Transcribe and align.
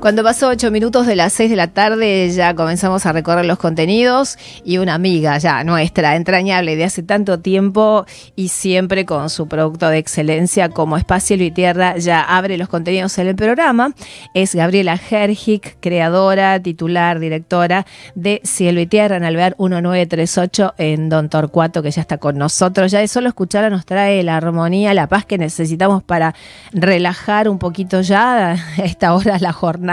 Cuando 0.00 0.22
pasó 0.22 0.46
ocho 0.46 0.70
minutos 0.70 1.08
de 1.08 1.16
las 1.16 1.32
seis 1.32 1.50
de 1.50 1.56
la 1.56 1.66
tarde 1.66 2.30
ya 2.30 2.54
comenzamos 2.54 3.04
a 3.04 3.10
recorrer 3.10 3.44
los 3.44 3.58
contenidos 3.58 4.38
y 4.64 4.78
una 4.78 4.94
amiga 4.94 5.36
ya 5.38 5.64
nuestra, 5.64 6.14
entrañable 6.14 6.76
de 6.76 6.84
hace 6.84 7.02
tanto 7.02 7.40
tiempo 7.40 8.06
y 8.36 8.48
siempre 8.48 9.04
con 9.04 9.28
su 9.28 9.48
producto 9.48 9.88
de 9.88 9.98
excelencia 9.98 10.68
como 10.68 10.96
Espacio 10.96 11.34
y 11.34 11.50
Tierra 11.50 11.98
ya 11.98 12.22
abre 12.22 12.56
los 12.58 12.68
contenidos 12.68 13.18
en 13.18 13.26
el 13.26 13.34
programa. 13.34 13.92
Es 14.34 14.54
Gabriela 14.54 15.00
Hergic, 15.10 15.78
creadora, 15.80 16.62
titular, 16.62 17.18
directora 17.18 17.84
de 18.14 18.40
Cielo 18.44 18.80
y 18.80 18.86
Tierra 18.86 19.16
en 19.16 19.24
Alvear 19.24 19.56
1938 19.58 20.74
en 20.78 21.08
Don 21.08 21.28
Torcuato 21.28 21.82
que 21.82 21.90
ya 21.90 22.02
está 22.02 22.18
con 22.18 22.38
nosotros. 22.38 22.92
Ya 22.92 23.00
de 23.00 23.08
solo 23.08 23.26
escucharla 23.26 23.68
nos 23.68 23.84
trae 23.84 24.22
la 24.22 24.36
armonía, 24.36 24.94
la 24.94 25.08
paz 25.08 25.24
que 25.24 25.38
necesitamos 25.38 26.04
para 26.04 26.36
relajar 26.72 27.48
un 27.48 27.58
poquito 27.58 28.00
ya 28.00 28.52
a 28.78 28.84
esta 28.84 29.12
hora 29.12 29.40
la 29.40 29.52
jornada 29.52 29.87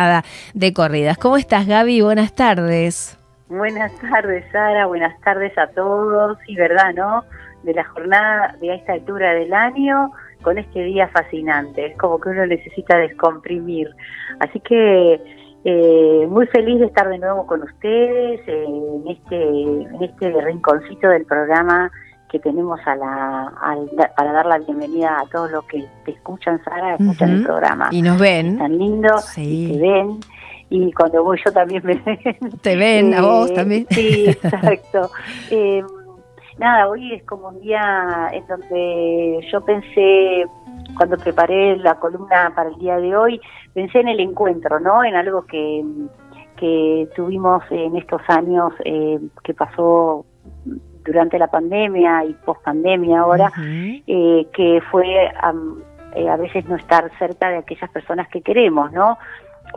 de 0.53 0.73
corridas. 0.73 1.17
¿Cómo 1.17 1.37
estás, 1.37 1.67
Gaby? 1.67 2.01
Buenas 2.01 2.33
tardes. 2.33 3.17
Buenas 3.47 3.91
tardes, 3.99 4.43
Sara. 4.51 4.85
Buenas 4.87 5.19
tardes 5.21 5.57
a 5.57 5.67
todos. 5.67 6.37
Y 6.47 6.55
verdad, 6.55 6.93
¿no? 6.95 7.23
De 7.63 7.73
la 7.73 7.83
jornada 7.85 8.55
de 8.59 8.75
esta 8.75 8.93
altura 8.93 9.33
del 9.33 9.53
año 9.53 10.11
con 10.41 10.57
este 10.57 10.83
día 10.83 11.07
fascinante. 11.09 11.87
Es 11.87 11.97
como 11.97 12.19
que 12.19 12.29
uno 12.29 12.45
necesita 12.45 12.97
descomprimir. 12.97 13.89
Así 14.39 14.59
que 14.59 15.21
eh, 15.63 16.27
muy 16.29 16.45
feliz 16.47 16.79
de 16.79 16.85
estar 16.85 17.09
de 17.09 17.17
nuevo 17.17 17.47
con 17.47 17.63
ustedes 17.63 18.39
en 18.47 19.07
este 19.07 19.35
en 19.35 20.03
este 20.03 20.31
rinconcito 20.41 21.07
del 21.09 21.25
programa 21.25 21.91
que 22.29 22.39
tenemos 22.39 22.79
a 22.85 22.95
la, 22.95 23.53
para 24.15 24.31
dar 24.31 24.45
la 24.45 24.57
bienvenida 24.59 25.19
a 25.19 25.25
todos 25.31 25.51
los 25.51 25.65
que 25.65 25.85
te 26.03 26.11
escuchan, 26.11 26.61
Sara, 26.63 26.95
escuchan 26.95 27.29
el 27.29 27.43
programa. 27.43 27.89
Y 27.91 28.01
nos 28.01 28.19
ven. 28.19 28.57
Tan 28.57 28.77
lindo, 28.77 29.17
sí. 29.19 29.71
te 29.73 29.79
ven. 29.79 30.19
Y 30.69 30.91
cuando 30.93 31.23
voy 31.23 31.39
yo 31.45 31.51
también 31.51 31.83
me 31.85 31.95
ven. 31.95 32.51
Te 32.61 32.75
ven, 32.75 33.13
a 33.13 33.21
vos 33.21 33.51
eh, 33.51 33.53
también. 33.53 33.87
Sí, 33.91 34.25
exacto. 34.29 35.11
eh, 35.51 35.83
nada, 36.57 36.87
hoy 36.89 37.13
es 37.13 37.23
como 37.23 37.49
un 37.49 37.61
día 37.61 38.29
en 38.33 38.45
donde 38.47 39.47
yo 39.51 39.61
pensé, 39.61 40.45
cuando 40.97 41.17
preparé 41.17 41.77
la 41.77 41.95
columna 41.95 42.51
para 42.55 42.69
el 42.69 42.75
día 42.79 42.97
de 42.97 43.15
hoy, 43.15 43.39
pensé 43.73 43.99
en 43.99 44.07
el 44.07 44.19
encuentro, 44.19 44.79
¿no? 44.79 45.03
En 45.03 45.15
algo 45.15 45.45
que, 45.45 45.85
que 46.57 47.07
tuvimos 47.15 47.63
en 47.69 47.95
estos 47.97 48.21
años 48.27 48.73
eh, 48.83 49.19
que 49.43 49.53
pasó 49.53 50.25
durante 51.05 51.37
la 51.37 51.47
pandemia 51.47 52.25
y 52.25 52.33
post 52.33 52.61
pandemia 52.63 53.19
ahora, 53.19 53.51
eh, 53.57 54.47
que 54.53 54.81
fue 54.91 55.05
eh, 56.15 56.29
a 56.29 56.35
veces 56.37 56.65
no 56.65 56.75
estar 56.75 57.09
cerca 57.19 57.49
de 57.49 57.57
aquellas 57.57 57.89
personas 57.91 58.27
que 58.29 58.41
queremos, 58.41 58.91
¿no? 58.91 59.17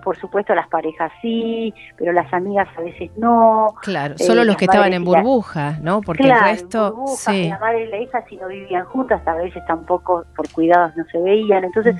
Por 0.05 0.17
supuesto 0.17 0.55
las 0.55 0.69
parejas 0.69 1.11
sí, 1.21 1.75
pero 1.97 2.12
las 2.12 2.33
amigas 2.33 2.69
a 2.77 2.83
veces 2.83 3.11
no. 3.17 3.75
Claro, 3.83 4.17
solo 4.19 4.45
los 4.45 4.56
que 4.56 4.67
estaban 4.67 4.93
en 4.93 5.05
burbuja, 5.05 5.79
¿no? 5.83 6.03
Porque 6.03 6.25
el 6.25 6.39
resto, 6.41 6.95
sí. 7.17 7.49
La 7.49 7.59
madre 7.59 7.84
y 7.84 7.89
la 7.89 7.99
hija 7.99 8.25
si 8.29 8.37
no 8.37 8.49
vivían 8.49 8.84
juntas, 8.84 9.27
a 9.27 9.34
veces 9.34 9.65
tampoco 9.67 10.25
por 10.37 10.51
cuidados 10.53 10.97
no 10.97 11.05
se 11.11 11.19
veían. 11.19 11.65
Entonces 11.65 11.97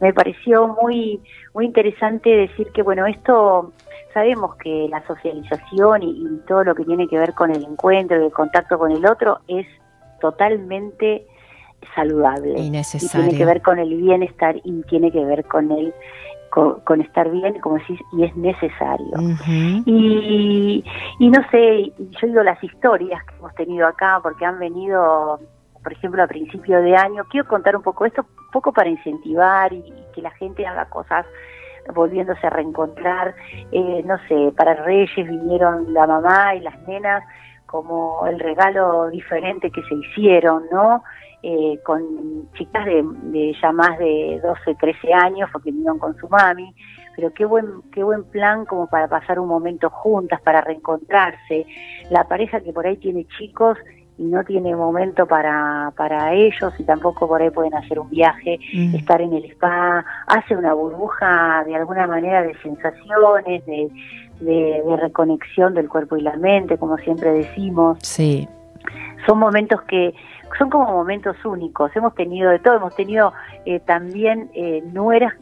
me 0.00 0.12
pareció 0.12 0.76
muy 0.82 1.20
muy 1.54 1.66
interesante 1.66 2.28
decir 2.28 2.70
que 2.72 2.82
bueno 2.82 3.06
esto 3.06 3.72
sabemos 4.12 4.56
que 4.56 4.88
la 4.90 5.06
socialización 5.06 6.02
y, 6.02 6.40
todo 6.46 6.64
lo 6.64 6.74
que 6.74 6.84
tiene 6.84 7.08
que 7.08 7.18
ver 7.18 7.34
con 7.34 7.50
el 7.50 7.64
encuentro 7.64 8.20
y 8.20 8.26
el 8.26 8.32
contacto 8.32 8.78
con 8.78 8.90
el 8.90 9.04
otro 9.06 9.40
es 9.48 9.66
totalmente 10.20 11.26
saludable. 11.94 12.58
Y 12.58 12.70
necesario. 12.70 13.26
tiene 13.26 13.38
que 13.38 13.44
ver 13.44 13.62
con 13.62 13.78
el 13.78 13.94
bienestar 13.96 14.56
y 14.64 14.82
tiene 14.82 15.12
que 15.12 15.24
ver 15.24 15.44
con 15.44 15.70
el 15.70 15.94
con, 16.50 17.00
estar 17.00 17.30
bien, 17.30 17.60
como 17.60 17.76
decís, 17.76 18.00
y 18.12 18.24
es 18.24 18.34
necesario. 18.36 19.12
y, 19.86 20.82
y 21.18 21.30
no 21.30 21.40
sé, 21.50 21.92
yo 21.98 22.26
digo 22.26 22.42
las 22.42 22.62
historias 22.64 23.22
que 23.24 23.34
hemos 23.36 23.54
tenido 23.54 23.86
acá, 23.86 24.18
porque 24.22 24.44
han 24.44 24.58
venido, 24.58 25.38
por 25.82 25.92
ejemplo, 25.92 26.22
a 26.22 26.26
principio 26.26 26.80
de 26.80 26.96
año, 26.96 27.24
quiero 27.30 27.46
contar 27.46 27.76
un 27.76 27.82
poco 27.82 28.06
esto, 28.06 28.22
un 28.22 28.50
poco 28.50 28.72
para 28.72 28.88
incentivar 28.88 29.72
y 29.72 29.84
que 30.14 30.22
la 30.22 30.30
gente 30.32 30.66
haga 30.66 30.86
cosas 30.86 31.26
volviéndose 31.94 32.46
a 32.46 32.50
reencontrar. 32.50 33.34
Eh, 33.72 34.02
no 34.04 34.18
sé, 34.28 34.52
para 34.56 34.74
Reyes 34.74 35.14
vinieron 35.28 35.92
la 35.92 36.06
mamá 36.06 36.54
y 36.54 36.60
las 36.60 36.78
nenas 36.86 37.22
como 37.66 38.26
el 38.26 38.40
regalo 38.40 39.10
diferente 39.10 39.70
que 39.70 39.82
se 39.82 39.94
hicieron, 39.94 40.64
¿no? 40.72 41.02
Eh, 41.42 41.78
con 41.84 42.50
chicas 42.54 42.84
de, 42.84 43.54
ya 43.62 43.70
más 43.70 43.96
de 43.98 44.40
12, 44.42 44.74
13 44.74 45.12
años, 45.12 45.48
porque 45.52 45.70
vinieron 45.70 45.98
con 45.98 46.16
su 46.16 46.28
mami, 46.28 46.74
pero 47.14 47.32
qué 47.32 47.44
buen, 47.44 47.82
qué 47.92 48.02
buen 48.02 48.24
plan 48.24 48.64
como 48.64 48.88
para 48.88 49.06
pasar 49.06 49.38
un 49.38 49.46
momento 49.46 49.88
juntas, 49.90 50.40
para 50.40 50.62
reencontrarse. 50.62 51.66
La 52.10 52.24
pareja 52.24 52.60
que 52.60 52.72
por 52.72 52.86
ahí 52.86 52.96
tiene 52.96 53.24
chicos 53.38 53.78
y 54.18 54.24
no 54.24 54.42
tiene 54.44 54.74
momento 54.74 55.26
para, 55.26 55.92
para 55.96 56.34
ellos 56.34 56.74
y 56.78 56.84
tampoco 56.84 57.28
por 57.28 57.40
ahí 57.40 57.50
pueden 57.50 57.74
hacer 57.74 58.00
un 58.00 58.10
viaje, 58.10 58.58
mm. 58.74 58.96
estar 58.96 59.22
en 59.22 59.32
el 59.32 59.44
spa, 59.52 60.04
hace 60.26 60.56
una 60.56 60.74
burbuja 60.74 61.62
de 61.64 61.76
alguna 61.76 62.06
manera 62.08 62.42
de 62.42 62.54
sensaciones, 62.58 63.64
de, 63.64 63.88
de, 64.40 64.82
de, 64.84 64.96
reconexión 64.96 65.72
del 65.74 65.88
cuerpo 65.88 66.16
y 66.16 66.22
la 66.22 66.36
mente, 66.36 66.78
como 66.78 66.98
siempre 66.98 67.30
decimos. 67.32 67.98
Sí. 68.02 68.48
Son 69.26 69.38
momentos 69.38 69.82
que 69.82 70.14
son 70.56 70.70
como 70.70 70.86
momentos 70.86 71.36
únicos. 71.44 71.94
Hemos 71.94 72.14
tenido 72.14 72.50
de 72.50 72.58
todo, 72.58 72.76
hemos 72.76 72.94
tenido 72.94 73.32
eh, 73.64 73.80
también 73.80 74.50
eh, 74.54 74.82
nueras, 74.92 75.34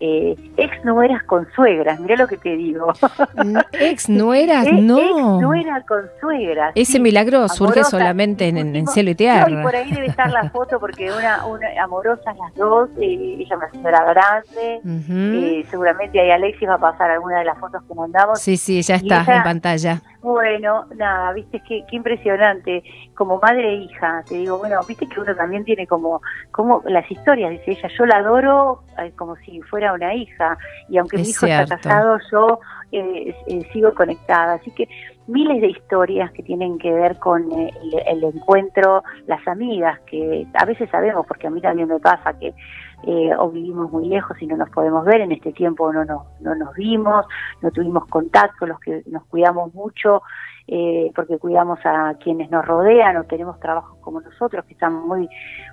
eh, 0.00 0.34
ex 0.56 0.84
nueras 0.84 1.22
con 1.24 1.46
suegras, 1.52 2.00
mira 2.00 2.16
lo 2.16 2.26
que 2.26 2.36
te 2.36 2.56
digo. 2.56 2.92
Ex 3.72 4.08
nueras, 4.08 4.66
no. 4.72 4.98
Ex 4.98 5.42
nuera 5.42 5.82
con 5.86 6.02
suegras. 6.20 6.72
Ese 6.74 6.98
milagro 6.98 7.48
surge 7.48 7.84
solamente 7.84 8.48
en, 8.48 8.86
cielo 8.88 9.10
y 9.10 9.14
tierra. 9.14 9.50
y 9.50 9.62
por 9.62 9.76
ahí 9.76 9.90
debe 9.90 10.06
estar 10.06 10.30
la 10.30 10.48
foto 10.50 10.80
porque 10.80 11.10
una, 11.12 11.46
una 11.46 11.66
amorosas 11.82 12.36
las 12.36 12.54
dos, 12.54 12.88
ella 12.98 13.42
es 13.42 13.50
una 13.50 13.70
señora 13.70 14.04
grande, 14.04 15.64
seguramente 15.70 16.20
ahí 16.20 16.30
Alexis 16.30 16.68
va 16.68 16.74
a 16.74 16.78
pasar 16.78 17.10
alguna 17.10 17.38
de 17.40 17.44
las 17.44 17.58
fotos 17.58 17.82
que 17.86 17.94
mandamos. 17.94 18.40
Sí, 18.40 18.56
sí, 18.56 18.82
ya 18.82 18.96
está 18.96 19.24
en 19.36 19.42
pantalla. 19.42 20.00
Bueno, 20.22 20.84
nada, 20.96 21.32
viste, 21.32 21.62
qué, 21.66 21.84
qué 21.88 21.96
impresionante. 21.96 22.82
Como 23.14 23.38
madre 23.38 23.70
e 23.70 23.74
hija, 23.76 24.22
te 24.28 24.34
digo, 24.34 24.58
bueno, 24.58 24.80
viste 24.86 25.06
que 25.08 25.18
uno 25.18 25.34
también 25.34 25.64
tiene 25.64 25.86
como, 25.86 26.20
como 26.50 26.82
las 26.84 27.10
historias, 27.10 27.50
dice 27.50 27.72
ella, 27.72 27.88
yo 27.96 28.04
la 28.04 28.16
adoro 28.16 28.82
eh, 28.98 29.12
como 29.16 29.36
si 29.36 29.62
fuera 29.62 29.94
una 29.94 30.14
hija, 30.14 30.58
y 30.88 30.98
aunque 30.98 31.16
mi 31.16 31.28
hijo 31.28 31.46
está 31.46 31.78
casado, 31.78 32.18
yo 32.30 32.60
eh, 32.92 33.34
eh, 33.46 33.68
sigo 33.72 33.94
conectada. 33.94 34.54
Así 34.54 34.70
que 34.72 34.88
miles 35.26 35.62
de 35.62 35.68
historias 35.68 36.30
que 36.32 36.42
tienen 36.42 36.78
que 36.78 36.92
ver 36.92 37.18
con 37.18 37.50
el, 37.52 38.24
encuentro, 38.24 39.02
las 39.26 39.46
amigas, 39.48 40.00
que 40.00 40.46
a 40.52 40.64
veces 40.66 40.90
sabemos, 40.90 41.26
porque 41.26 41.46
a 41.46 41.50
mí 41.50 41.60
también 41.60 41.88
me 41.88 41.98
pasa 41.98 42.38
que 42.38 42.52
o 43.38 43.50
vivimos 43.50 43.90
muy 43.90 44.08
lejos 44.08 44.36
y 44.40 44.46
no 44.46 44.56
nos 44.56 44.70
podemos 44.70 45.04
ver, 45.04 45.22
en 45.22 45.32
este 45.32 45.52
tiempo 45.52 45.92
no 45.92 46.04
nos, 46.04 46.22
no 46.40 46.54
nos 46.54 46.74
vimos, 46.74 47.24
no 47.62 47.70
tuvimos 47.70 48.06
contacto, 48.06 48.66
los 48.66 48.78
que 48.80 49.02
nos 49.06 49.24
cuidamos 49.24 49.74
mucho, 49.74 50.22
eh, 50.72 51.10
porque 51.16 51.36
cuidamos 51.38 51.80
a 51.84 52.14
quienes 52.22 52.48
nos 52.48 52.64
rodean 52.64 53.16
o 53.16 53.24
tenemos 53.24 53.58
trabajos 53.58 53.98
como 54.00 54.20
nosotros 54.20 54.64
que 54.66 54.74
están 54.74 54.94
muy 54.94 55.28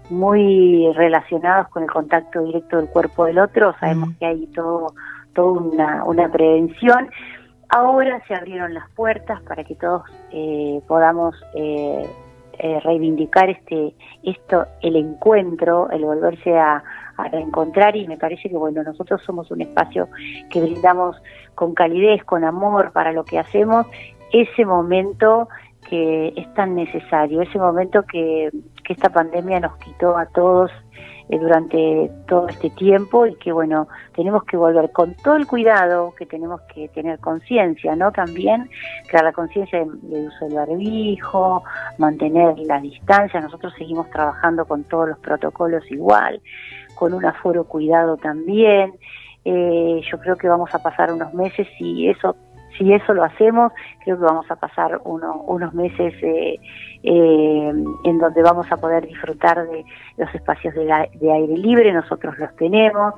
muy 0.10 0.92
relacionados 0.96 1.68
con 1.68 1.84
el 1.84 1.92
contacto 1.92 2.42
directo 2.42 2.78
del 2.78 2.90
cuerpo 2.90 3.26
del 3.26 3.38
otro, 3.38 3.76
sabemos 3.80 4.16
que 4.18 4.26
hay 4.26 4.48
todo 4.48 4.88
toda 5.34 5.62
una, 5.62 6.04
una 6.04 6.32
prevención. 6.32 7.12
Ahora 7.70 8.24
se 8.28 8.34
abrieron 8.34 8.74
las 8.74 8.90
puertas 8.92 9.40
para 9.44 9.64
que 9.64 9.76
todos 9.76 10.02
eh, 10.32 10.82
podamos 10.88 11.36
eh, 11.54 12.10
reivindicar 12.84 13.52
este 13.52 13.94
esto 14.24 14.66
el 14.82 14.96
encuentro, 14.96 15.92
el 15.92 16.06
volverse 16.06 16.58
a, 16.58 16.84
a 17.18 17.28
reencontrar 17.28 17.96
y 17.96 18.08
me 18.08 18.18
parece 18.18 18.50
que 18.50 18.58
bueno 18.58 18.84
nosotros 18.84 19.22
somos 19.26 19.50
un 19.52 19.62
espacio 19.62 20.08
que 20.50 20.62
brindamos 20.62 21.16
con 21.56 21.74
calidez, 21.74 22.24
con 22.24 22.44
amor 22.44 22.92
para 22.92 23.12
lo 23.12 23.26
que 23.26 23.40
hacemos 23.40 23.88
ese 24.32 24.66
momento 24.66 25.50
que 25.90 26.34
es 26.36 26.54
tan 26.54 26.76
necesario, 26.76 27.42
ese 27.42 27.58
momento 27.58 28.04
que, 28.04 28.52
que 28.84 28.94
esta 28.94 29.10
pandemia 29.10 29.60
nos 29.60 29.78
quitó 29.78 30.18
a 30.18 30.26
todos 30.26 30.70
eh, 31.30 31.40
durante 31.40 32.10
todo 32.28 32.48
este 32.48 32.70
tiempo 32.70 33.26
y 33.26 33.36
que 33.36 33.52
bueno, 33.52 33.90
tenemos 34.16 34.44
que 34.46 34.56
volver 34.56 34.92
con 34.92 35.14
todo 35.16 35.36
el 35.36 35.46
cuidado 35.46 36.14
que 36.18 36.26
tenemos 36.26 36.62
que 36.74 36.88
tener 36.90 37.20
conciencia, 37.20 37.96
¿no? 37.98 38.14
También, 38.14 38.70
crear 39.08 39.26
la 39.26 39.34
conciencia 39.34 39.80
del 39.80 40.28
uso 40.28 40.46
del 40.46 40.56
barbijo, 40.56 41.64
mantener 41.98 42.58
la 42.60 42.80
distancia, 42.80 43.42
nosotros 43.42 43.74
seguimos 43.78 44.10
trabajando 44.10 44.66
con 44.66 44.86
todos 44.86 45.10
los 45.10 45.20
protocolos 45.20 45.84
igual, 45.92 46.42
con 46.98 47.14
un 47.14 47.26
aforo 47.26 47.64
cuidado 47.66 48.18
también, 48.18 48.94
eh, 49.46 50.02
yo 50.12 50.20
creo 50.20 50.36
que 50.36 50.50
vamos 50.50 50.74
a 50.74 50.80
pasar 50.80 51.12
unos 51.12 51.34
meses 51.34 51.68
y 51.80 52.10
eso 52.10 52.36
si 52.78 52.94
eso 52.94 53.14
lo 53.14 53.24
hacemos, 53.24 53.72
creo 54.04 54.18
que 54.18 54.24
vamos 54.24 54.50
a 54.52 54.56
pasar 54.56 55.02
unos 55.04 55.74
meses 55.74 56.14
eh, 56.22 56.60
eh, 57.04 57.74
en 58.04 58.18
donde 58.20 58.42
vamos 58.44 58.72
a 58.72 58.78
poder 58.78 59.08
disfrutar 59.08 59.68
de 59.68 59.84
los 60.18 60.34
espacios 60.36 60.76
de, 60.76 60.92
aire 60.92 61.58
libre, 61.58 61.92
nosotros 61.92 62.38
los 62.38 62.56
tenemos. 62.56 63.16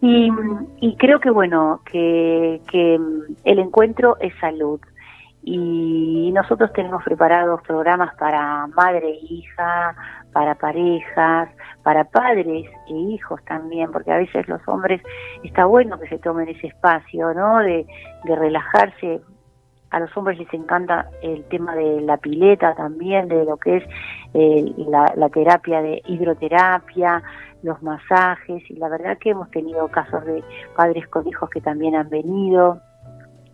Y, 0.00 0.30
y 0.80 0.96
creo 0.96 1.20
que 1.20 1.30
bueno, 1.30 1.80
que, 1.84 2.60
que 2.70 2.98
el 3.44 3.58
encuentro 3.58 4.16
es 4.20 4.32
salud 4.40 4.80
y 5.42 6.30
nosotros 6.32 6.72
tenemos 6.72 7.02
preparados 7.04 7.62
programas 7.62 8.14
para 8.16 8.66
madre 8.68 9.08
e 9.08 9.32
hija, 9.32 9.94
para 10.32 10.54
parejas, 10.54 11.48
para 11.82 12.04
padres 12.04 12.66
e 12.88 12.92
hijos 12.92 13.42
también, 13.44 13.90
porque 13.90 14.12
a 14.12 14.18
veces 14.18 14.46
los 14.48 14.60
hombres 14.68 15.00
está 15.42 15.64
bueno 15.64 15.98
que 15.98 16.08
se 16.08 16.18
tomen 16.18 16.48
ese 16.48 16.68
espacio, 16.68 17.32
¿no? 17.34 17.58
De, 17.58 17.86
relajarse. 18.24 19.20
A 19.90 20.00
los 20.00 20.14
hombres 20.18 20.38
les 20.38 20.52
encanta 20.52 21.08
el 21.22 21.44
tema 21.44 21.74
de 21.74 22.02
la 22.02 22.18
pileta 22.18 22.74
también, 22.74 23.26
de 23.28 23.44
lo 23.46 23.56
que 23.56 23.78
es 23.78 23.84
eh, 24.34 24.74
la, 24.86 25.14
la 25.16 25.30
terapia 25.30 25.80
de 25.80 26.02
hidroterapia, 26.04 27.22
los 27.62 27.82
masajes, 27.82 28.62
y 28.70 28.76
la 28.76 28.90
verdad 28.90 29.16
que 29.18 29.30
hemos 29.30 29.50
tenido 29.50 29.88
casos 29.88 30.26
de 30.26 30.44
padres 30.76 31.08
con 31.08 31.26
hijos 31.26 31.48
que 31.48 31.62
también 31.62 31.96
han 31.96 32.10
venido. 32.10 32.80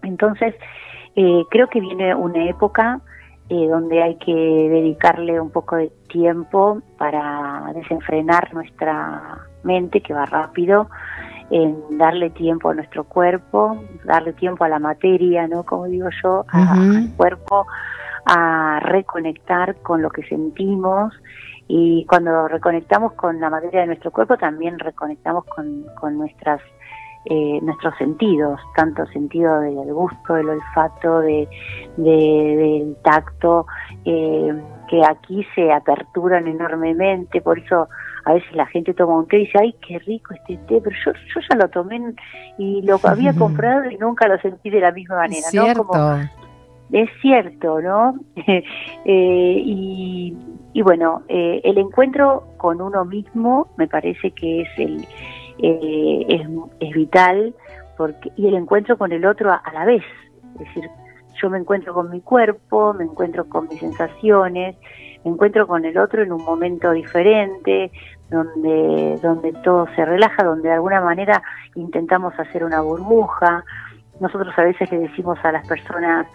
Entonces, 0.02 0.54
eh, 1.16 1.44
creo 1.50 1.68
que 1.68 1.80
viene 1.80 2.14
una 2.14 2.44
época 2.48 3.00
eh, 3.48 3.68
donde 3.68 4.02
hay 4.02 4.16
que 4.16 4.32
dedicarle 4.32 5.40
un 5.40 5.50
poco 5.50 5.76
de 5.76 5.92
tiempo 6.08 6.80
para 6.96 7.72
desenfrenar 7.74 8.54
nuestra 8.54 9.38
mente, 9.62 10.00
que 10.00 10.14
va 10.14 10.24
rápido, 10.26 10.88
en 11.50 11.98
darle 11.98 12.30
tiempo 12.30 12.70
a 12.70 12.74
nuestro 12.74 13.04
cuerpo, 13.04 13.78
darle 14.04 14.32
tiempo 14.32 14.64
a 14.64 14.68
la 14.68 14.78
materia, 14.78 15.46
¿no? 15.46 15.64
Como 15.64 15.84
digo 15.86 16.08
yo, 16.22 16.44
al 16.48 17.10
cuerpo, 17.16 17.66
a 18.24 18.80
reconectar 18.80 19.76
con 19.82 20.00
lo 20.00 20.10
que 20.10 20.22
sentimos 20.24 21.12
y 21.68 22.04
cuando 22.06 22.48
reconectamos 22.48 23.12
con 23.12 23.40
la 23.40 23.50
materia 23.50 23.80
de 23.80 23.86
nuestro 23.88 24.10
cuerpo 24.10 24.36
también 24.36 24.78
reconectamos 24.78 25.44
con, 25.44 25.84
con 26.00 26.16
nuestras 26.16 26.60
eh, 27.26 27.58
nuestros 27.62 27.96
sentidos, 27.96 28.60
tanto 28.76 29.06
sentido 29.06 29.60
del 29.60 29.92
gusto, 29.92 30.34
del 30.34 30.50
olfato, 30.50 31.20
de, 31.20 31.48
del 31.96 32.96
tacto, 33.02 33.66
eh, 34.04 34.52
que 34.88 35.02
aquí 35.04 35.46
se 35.54 35.72
aperturan 35.72 36.46
enormemente, 36.46 37.40
por 37.40 37.58
eso 37.58 37.88
a 38.26 38.34
veces 38.34 38.54
la 38.54 38.66
gente 38.66 38.94
toma 38.94 39.16
un 39.16 39.26
té 39.26 39.38
y 39.38 39.46
dice, 39.46 39.58
ay, 39.60 39.74
qué 39.86 39.98
rico 40.00 40.34
este 40.34 40.56
té, 40.66 40.80
pero 40.82 40.96
yo, 41.04 41.12
yo 41.12 41.40
ya 41.48 41.56
lo 41.56 41.68
tomé 41.68 42.14
y 42.58 42.82
lo 42.82 42.98
había 43.04 43.32
comprado 43.34 43.90
y 43.90 43.96
nunca 43.96 44.28
lo 44.28 44.38
sentí 44.38 44.70
de 44.70 44.80
la 44.80 44.92
misma 44.92 45.16
manera, 45.16 45.46
¿no? 45.52 45.84
Como, 45.84 46.18
es 46.92 47.08
cierto, 47.20 47.80
¿no? 47.80 48.14
eh, 48.36 48.62
y, 49.64 50.36
y, 50.74 50.82
bueno, 50.82 51.22
eh, 51.28 51.60
el 51.64 51.78
encuentro 51.78 52.44
con 52.58 52.80
uno 52.80 53.04
mismo 53.04 53.68
me 53.76 53.88
parece 53.88 54.30
que 54.32 54.62
es 54.62 54.68
el, 54.78 55.06
eh, 55.58 56.46
es, 56.80 56.94
vital 56.94 57.54
porque 57.96 58.32
y 58.36 58.48
el 58.48 58.54
encuentro 58.54 58.98
con 58.98 59.12
el 59.12 59.24
otro 59.24 59.52
a, 59.52 59.62
la 59.72 59.84
vez 59.84 60.02
es 60.54 60.58
decir 60.60 60.88
yo 61.40 61.50
me 61.50 61.58
encuentro 61.58 61.94
con 61.94 62.10
mi 62.10 62.20
cuerpo 62.20 62.92
me 62.94 63.04
encuentro 63.04 63.48
con 63.48 63.68
mis 63.68 63.80
sensaciones 63.80 64.76
me 65.24 65.30
encuentro 65.30 65.66
con 65.66 65.84
el 65.84 65.96
otro 65.98 66.22
en 66.22 66.32
un 66.32 66.44
momento 66.44 66.90
diferente 66.92 67.90
donde 68.30 69.18
donde 69.22 69.52
todo 69.64 69.86
se 69.94 70.04
relaja 70.04 70.44
donde 70.44 70.68
de 70.68 70.74
alguna 70.74 71.00
manera 71.00 71.42
intentamos 71.74 72.38
hacer 72.38 72.64
una 72.64 72.80
burbuja 72.80 73.64
nosotros 74.20 74.52
a 74.56 74.62
veces 74.62 74.90
le 74.90 74.98
decimos 74.98 75.38
a 75.42 75.52
las 75.52 75.66
personas 75.66 76.26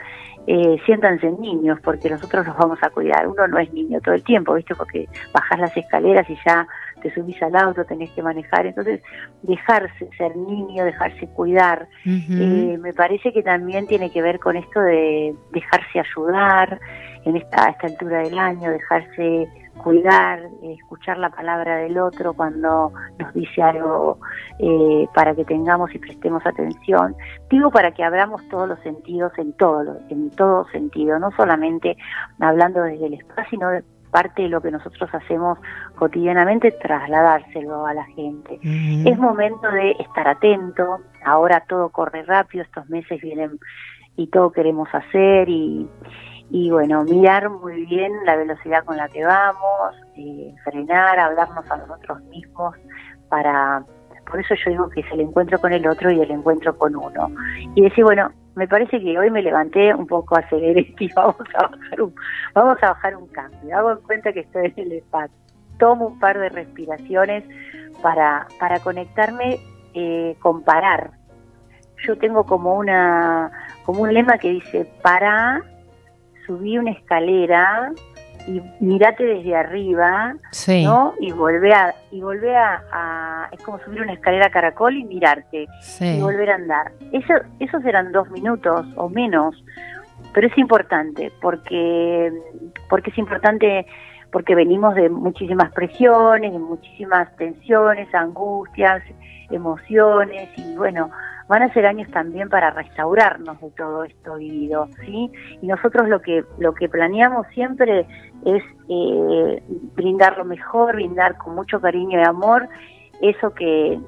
eh, 0.47 0.81
siéntanse 0.83 1.31
niños 1.31 1.79
porque 1.83 2.09
nosotros 2.09 2.47
los 2.47 2.57
vamos 2.57 2.79
a 2.81 2.89
cuidar. 2.89 3.27
Uno 3.27 3.47
no 3.47 3.59
es 3.59 3.71
niño 3.71 4.01
todo 4.01 4.15
el 4.15 4.23
tiempo, 4.23 4.55
¿viste? 4.55 4.73
Porque 4.73 5.07
bajas 5.31 5.59
las 5.59 5.77
escaleras 5.77 6.27
y 6.27 6.35
ya 6.43 6.67
te 6.99 7.13
subís 7.13 7.41
al 7.41 7.55
auto, 7.55 7.85
tenés 7.85 8.11
que 8.11 8.21
manejar. 8.21 8.65
Entonces, 8.65 9.01
dejarse 9.43 10.09
ser 10.17 10.35
niño, 10.35 10.85
dejarse 10.85 11.27
cuidar, 11.27 11.87
eh, 12.05 12.77
me 12.79 12.93
parece 12.93 13.33
que 13.33 13.43
también 13.43 13.87
tiene 13.87 14.11
que 14.11 14.21
ver 14.21 14.39
con 14.39 14.57
esto 14.57 14.79
de 14.81 15.35
dejarse 15.51 15.99
ayudar 15.99 16.79
en 17.25 17.37
esta, 17.37 17.67
a 17.67 17.69
esta 17.71 17.87
altura 17.87 18.19
del 18.19 18.37
año, 18.37 18.71
dejarse 18.71 19.47
cuidar, 19.79 20.41
escuchar 20.61 21.17
la 21.17 21.29
palabra 21.29 21.77
del 21.77 21.97
otro 21.97 22.33
cuando 22.33 22.91
nos 23.17 23.33
dice 23.33 23.61
algo 23.61 24.19
eh, 24.59 25.07
para 25.15 25.33
que 25.33 25.45
tengamos 25.45 25.93
y 25.95 25.99
prestemos 25.99 26.45
atención. 26.45 27.15
Digo 27.49 27.71
para 27.71 27.91
que 27.91 28.03
abramos 28.03 28.47
todos 28.49 28.67
los 28.67 28.79
sentidos 28.81 29.31
en 29.37 29.53
todo, 29.53 29.99
en 30.09 30.29
todo 30.31 30.67
sentido, 30.69 31.17
no 31.19 31.31
solamente 31.31 31.97
hablando 32.39 32.83
desde 32.83 33.07
el 33.07 33.13
espacio, 33.15 33.49
sino 33.49 33.69
de 33.69 33.83
parte 34.11 34.43
de 34.43 34.49
lo 34.49 34.61
que 34.61 34.71
nosotros 34.71 35.09
hacemos 35.13 35.57
cotidianamente, 35.95 36.71
trasladárselo 36.71 37.85
a 37.85 37.93
la 37.93 38.05
gente. 38.05 38.59
Es 38.63 39.17
momento 39.17 39.69
de 39.71 39.91
estar 39.99 40.27
atento, 40.27 40.99
ahora 41.25 41.63
todo 41.67 41.89
corre 41.89 42.23
rápido, 42.23 42.63
estos 42.63 42.89
meses 42.89 43.21
vienen 43.21 43.59
y 44.15 44.27
todo 44.27 44.51
queremos 44.51 44.89
hacer 44.93 45.47
y, 45.47 45.87
y 46.49 46.71
bueno, 46.71 47.03
mirar 47.03 47.49
muy 47.49 47.85
bien 47.85 48.11
la 48.25 48.35
velocidad 48.35 48.83
con 48.83 48.97
la 48.97 49.07
que 49.07 49.23
vamos, 49.23 49.95
eh, 50.15 50.53
frenar, 50.63 51.19
hablarnos 51.19 51.69
a 51.69 51.77
nosotros 51.77 52.21
mismos 52.23 52.75
para, 53.29 53.83
por 54.29 54.39
eso 54.39 54.55
yo 54.55 54.71
digo 54.71 54.89
que 54.89 55.01
es 55.01 55.11
el 55.11 55.21
encuentro 55.21 55.59
con 55.59 55.73
el 55.73 55.87
otro 55.87 56.11
y 56.11 56.19
el 56.19 56.31
encuentro 56.31 56.77
con 56.77 56.95
uno. 56.95 57.29
Y 57.75 57.81
decir, 57.81 58.03
bueno, 58.03 58.31
me 58.59 58.67
parece 58.67 58.99
que 58.99 59.17
hoy 59.17 59.31
me 59.31 59.41
levanté 59.41 59.95
un 59.95 60.05
poco 60.05 60.37
aceleré 60.37 60.93
y 60.99 61.13
vamos 61.15 61.47
a 61.55 61.67
bajar 61.69 62.01
un, 62.01 62.13
vamos 62.53 62.83
a 62.83 62.89
bajar 62.89 63.15
un 63.15 63.27
cambio. 63.27 63.77
Hago 63.77 63.91
en 63.93 64.01
cuenta 64.01 64.33
que 64.33 64.41
estoy 64.41 64.73
en 64.75 64.85
el 64.85 64.91
espacio. 64.91 65.35
Tomo 65.77 66.07
un 66.07 66.19
par 66.19 66.37
de 66.37 66.49
respiraciones 66.49 67.45
para, 68.01 68.47
para 68.59 68.81
conectarme, 68.81 69.59
eh, 69.93 70.35
comparar. 70.39 71.11
Yo 72.05 72.17
tengo 72.17 72.45
como 72.45 72.75
una, 72.75 73.49
como 73.85 74.01
un 74.01 74.13
lema 74.13 74.37
que 74.37 74.49
dice 74.49 74.91
para 75.01 75.61
subí 76.45 76.77
una 76.77 76.91
escalera 76.91 77.93
y 78.49 78.61
mirate 78.79 79.23
desde 79.23 79.55
arriba, 79.55 80.35
¿no? 80.83 81.13
Y 81.19 81.31
volver 81.31 81.73
a 81.73 81.95
y 82.11 82.21
volver 82.21 82.55
a, 82.55 83.47
es 83.51 83.61
como 83.61 83.79
subir 83.79 84.01
una 84.01 84.13
escalera 84.13 84.49
caracol 84.49 84.95
y 84.95 85.03
mirarte 85.03 85.67
y 85.99 86.19
volver 86.19 86.49
a 86.49 86.55
andar. 86.55 86.91
Eso 87.11 87.33
esos 87.59 87.85
eran 87.85 88.11
dos 88.11 88.29
minutos 88.31 88.87
o 88.95 89.07
menos, 89.07 89.55
pero 90.33 90.47
es 90.47 90.57
importante 90.57 91.31
porque 91.41 92.31
porque 92.89 93.11
es 93.11 93.17
importante 93.19 93.85
porque 94.31 94.55
venimos 94.55 94.95
de 94.95 95.09
muchísimas 95.09 95.71
presiones, 95.71 96.51
de 96.51 96.59
muchísimas 96.59 97.35
tensiones, 97.37 98.13
angustias, 98.13 99.03
emociones 99.51 100.49
y 100.57 100.75
bueno, 100.75 101.11
van 101.49 101.63
a 101.63 101.73
ser 101.73 101.87
años 101.87 102.09
también 102.11 102.47
para 102.47 102.69
restaurarnos 102.69 103.59
de 103.59 103.71
todo 103.71 104.03
esto 104.03 104.35
vivido, 104.35 104.87
¿sí? 105.03 105.31
Y 105.61 105.67
nosotros 105.67 106.07
lo 106.07 106.21
que 106.21 106.45
lo 106.59 106.73
que 106.75 106.87
planeamos 106.87 107.47
siempre 107.47 108.05
es 108.45 108.63
eh, 108.87 109.63
brindar 109.95 110.37
lo 110.37 110.45
mejor, 110.45 110.95
brindar 110.95 111.37
con 111.37 111.55
mucho 111.55 111.81
cariño 111.81 112.19
y 112.19 112.23
amor 112.23 112.69
eso 113.21 113.53
que 113.53 113.99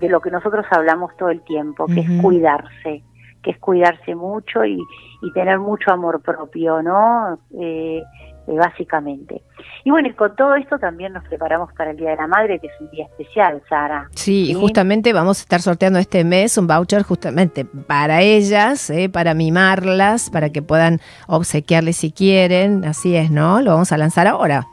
de 0.00 0.08
lo 0.08 0.20
que 0.20 0.30
nosotros 0.30 0.64
hablamos 0.70 1.14
todo 1.16 1.28
el 1.28 1.42
tiempo, 1.42 1.86
que 1.86 2.00
es 2.00 2.22
cuidarse, 2.22 3.04
que 3.42 3.50
es 3.50 3.58
cuidarse 3.58 4.14
mucho 4.14 4.64
y, 4.64 4.80
y 5.22 5.32
tener 5.32 5.58
mucho 5.58 5.92
amor 5.92 6.22
propio, 6.22 6.82
¿no? 6.82 7.38
Eh, 7.60 8.02
eh, 8.48 8.56
básicamente. 8.56 9.42
Y 9.84 9.90
bueno, 9.90 10.08
y 10.08 10.14
con 10.14 10.34
todo 10.34 10.54
esto 10.54 10.78
también 10.78 11.12
nos 11.12 11.22
preparamos 11.24 11.70
para 11.74 11.90
el 11.90 11.98
Día 11.98 12.10
de 12.10 12.16
la 12.16 12.26
Madre, 12.26 12.58
que 12.58 12.68
es 12.68 12.80
un 12.80 12.88
día 12.90 13.04
especial, 13.04 13.62
Sara. 13.68 14.08
Sí, 14.14 14.50
y 14.50 14.54
justamente 14.54 15.12
vamos 15.12 15.40
a 15.40 15.42
estar 15.42 15.60
sorteando 15.60 15.98
este 15.98 16.24
mes 16.24 16.56
un 16.56 16.66
voucher 16.66 17.02
justamente 17.02 17.66
para 17.66 18.22
ellas, 18.22 18.88
eh, 18.88 19.10
para 19.10 19.34
mimarlas, 19.34 20.30
para 20.30 20.48
que 20.50 20.62
puedan 20.62 21.00
obsequiarles 21.26 21.98
si 21.98 22.10
quieren, 22.10 22.86
así 22.86 23.16
es, 23.16 23.30
¿no? 23.30 23.60
Lo 23.60 23.72
vamos 23.72 23.92
a 23.92 23.98
lanzar 23.98 24.26
ahora. 24.26 24.64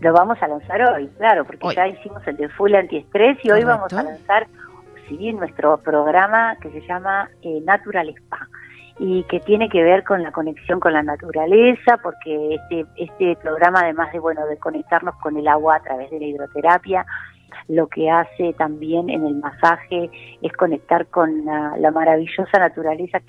Lo 0.00 0.12
vamos 0.12 0.40
a 0.40 0.46
lanzar 0.46 0.80
hoy, 0.82 1.08
claro, 1.18 1.44
porque 1.44 1.74
ya 1.74 1.88
hicimos 1.88 2.24
el 2.28 2.36
de 2.36 2.48
Full 2.50 2.72
Antiestrés 2.72 3.36
y 3.42 3.50
hoy 3.50 3.64
vamos 3.64 3.92
a 3.92 4.04
lanzar, 4.04 4.46
bien 5.10 5.38
nuestro 5.38 5.78
programa 5.78 6.54
que 6.60 6.70
se 6.70 6.86
llama 6.86 7.30
eh, 7.42 7.60
Natural 7.64 8.08
Spa 8.10 8.46
y 8.98 9.22
que 9.24 9.40
tiene 9.40 9.68
que 9.68 9.82
ver 9.82 10.02
con 10.02 10.22
la 10.22 10.32
conexión 10.32 10.80
con 10.80 10.92
la 10.92 11.02
naturaleza, 11.02 11.98
porque 12.02 12.54
este, 12.54 12.84
este 12.96 13.36
programa, 13.36 13.80
además 13.80 14.12
de, 14.12 14.18
bueno, 14.18 14.46
de 14.46 14.56
conectarnos 14.58 15.14
con 15.16 15.36
el 15.36 15.46
agua 15.46 15.76
a 15.76 15.82
través 15.82 16.10
de 16.10 16.18
la 16.18 16.26
hidroterapia, 16.26 17.06
lo 17.68 17.86
que 17.86 18.10
hace 18.10 18.52
también 18.54 19.10
en 19.10 19.24
el 19.26 19.36
masaje 19.36 20.10
es 20.42 20.52
conectar 20.54 21.06
con 21.06 21.44
la, 21.44 21.90
maravillosa 21.92 22.58
naturaleza 22.58 23.20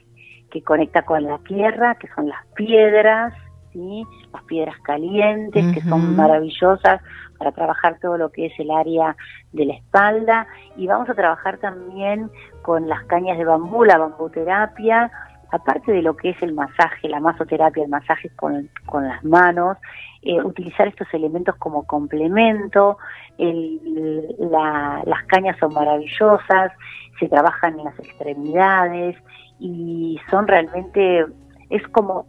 que, 0.50 0.64
conecta 0.64 1.04
con 1.04 1.24
la 1.24 1.38
tierra, 1.40 1.96
que 1.96 2.08
son 2.16 2.28
las 2.28 2.44
piedras, 2.56 3.34
¿sí? 3.72 4.04
las 4.34 4.44
piedras 4.44 4.76
calientes, 4.80 5.74
que 5.74 5.82
son 5.82 6.16
maravillosas 6.16 7.02
para 7.38 7.52
trabajar 7.52 7.98
todo 8.02 8.18
lo 8.18 8.32
que 8.32 8.48
es 8.48 8.60
el 8.60 8.72
área 8.72 9.16
de 9.54 9.66
la 9.66 9.74
espalda. 9.76 10.48
Y 10.76 10.88
vamos 10.88 11.08
a 11.10 11.14
trabajar 11.14 11.60
también 11.60 12.32
con 12.64 12.90
las 12.90 13.04
cañas 13.06 13.38
de 13.38 13.46
bambú, 13.46 13.86
la 13.86 13.98
bambuterapia, 13.98 15.12
aparte 15.52 15.92
de 15.92 16.02
lo 16.02 16.16
que 16.16 16.30
es 16.30 16.42
el 16.42 16.54
masaje, 16.54 17.10
la 17.10 17.20
masoterapia, 17.20 17.84
el 17.84 17.90
masaje 17.90 18.30
con, 18.36 18.70
con 18.86 19.08
las 19.08 19.24
manos, 19.24 19.78
eh, 20.22 20.42
utilizar 20.42 20.88
estos 20.88 21.08
elementos 21.14 21.56
como 21.56 21.86
complemento, 21.86 22.98
las 23.38 25.24
cañas 25.28 25.58
son 25.60 25.74
maravillosas, 25.74 26.72
se 27.20 27.30
trabajan 27.30 27.80
en 27.80 27.86
las 27.86 28.00
extremidades 28.00 29.16
y 29.60 30.20
son 30.30 30.48
realmente, 30.48 31.26
es 31.70 31.88
como 31.90 32.26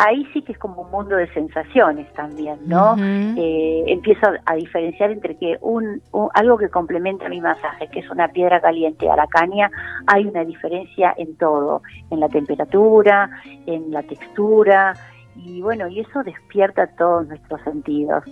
ahí 0.00 0.26
sí 0.32 0.40
que 0.42 0.52
es 0.52 0.58
como 0.58 0.82
un 0.82 0.90
mundo 0.90 1.16
de 1.16 1.30
sensaciones 1.34 2.10
también, 2.14 2.58
¿no? 2.66 2.96
Eh, 2.98 3.84
empiezo 3.86 4.28
a 4.46 4.54
diferenciar 4.54 5.10
entre 5.10 5.36
que 5.36 5.58
un, 5.60 6.00
algo 6.34 6.56
que 6.56 6.70
complementa 6.70 7.28
mi 7.28 7.40
masaje, 7.40 7.86
que 7.88 8.00
es 8.00 8.10
una 8.10 8.28
piedra 8.28 8.60
caliente 8.60 9.10
a 9.10 9.16
la 9.16 9.26
caña, 9.26 9.70
hay 10.06 10.24
una 10.26 10.42
diferencia 10.44 11.14
en 11.18 11.36
todo, 11.36 11.82
en 12.10 12.18
la 12.18 12.28
temperatura, 12.28 13.30
en 13.66 13.90
la 13.90 14.02
textura, 14.02 14.94
y 15.36 15.60
bueno, 15.60 15.86
y 15.86 16.00
eso 16.00 16.22
despierta 16.22 16.86
todos 16.98 17.28
nuestros 17.28 17.60
sentidos. 17.62 18.24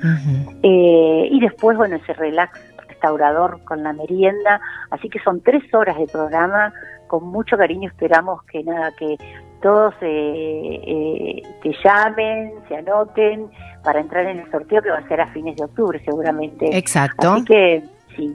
Eh, 0.62 1.28
y 1.30 1.40
después, 1.40 1.76
bueno, 1.76 1.96
ese 1.96 2.14
relax 2.14 2.58
restaurador 2.88 3.62
con 3.64 3.82
la 3.82 3.92
merienda, 3.92 4.60
así 4.90 5.10
que 5.10 5.20
son 5.20 5.42
tres 5.42 5.62
horas 5.74 5.98
de 5.98 6.06
programa, 6.06 6.72
con 7.08 7.24
mucho 7.24 7.56
cariño 7.56 7.88
esperamos 7.88 8.42
que 8.44 8.62
nada, 8.64 8.90
que 8.98 9.16
todos 9.60 9.94
eh, 10.00 10.80
eh, 10.86 11.42
te 11.62 11.74
llamen, 11.84 12.52
se 12.68 12.76
anoten 12.76 13.50
para 13.82 14.00
entrar 14.00 14.26
en 14.26 14.40
el 14.40 14.50
sorteo 14.50 14.82
que 14.82 14.90
va 14.90 14.98
a 14.98 15.08
ser 15.08 15.20
a 15.20 15.32
fines 15.32 15.56
de 15.56 15.64
octubre 15.64 16.00
seguramente. 16.04 16.76
Exacto. 16.76 17.32
Así 17.32 17.44
que 17.44 17.82
sí, 18.16 18.34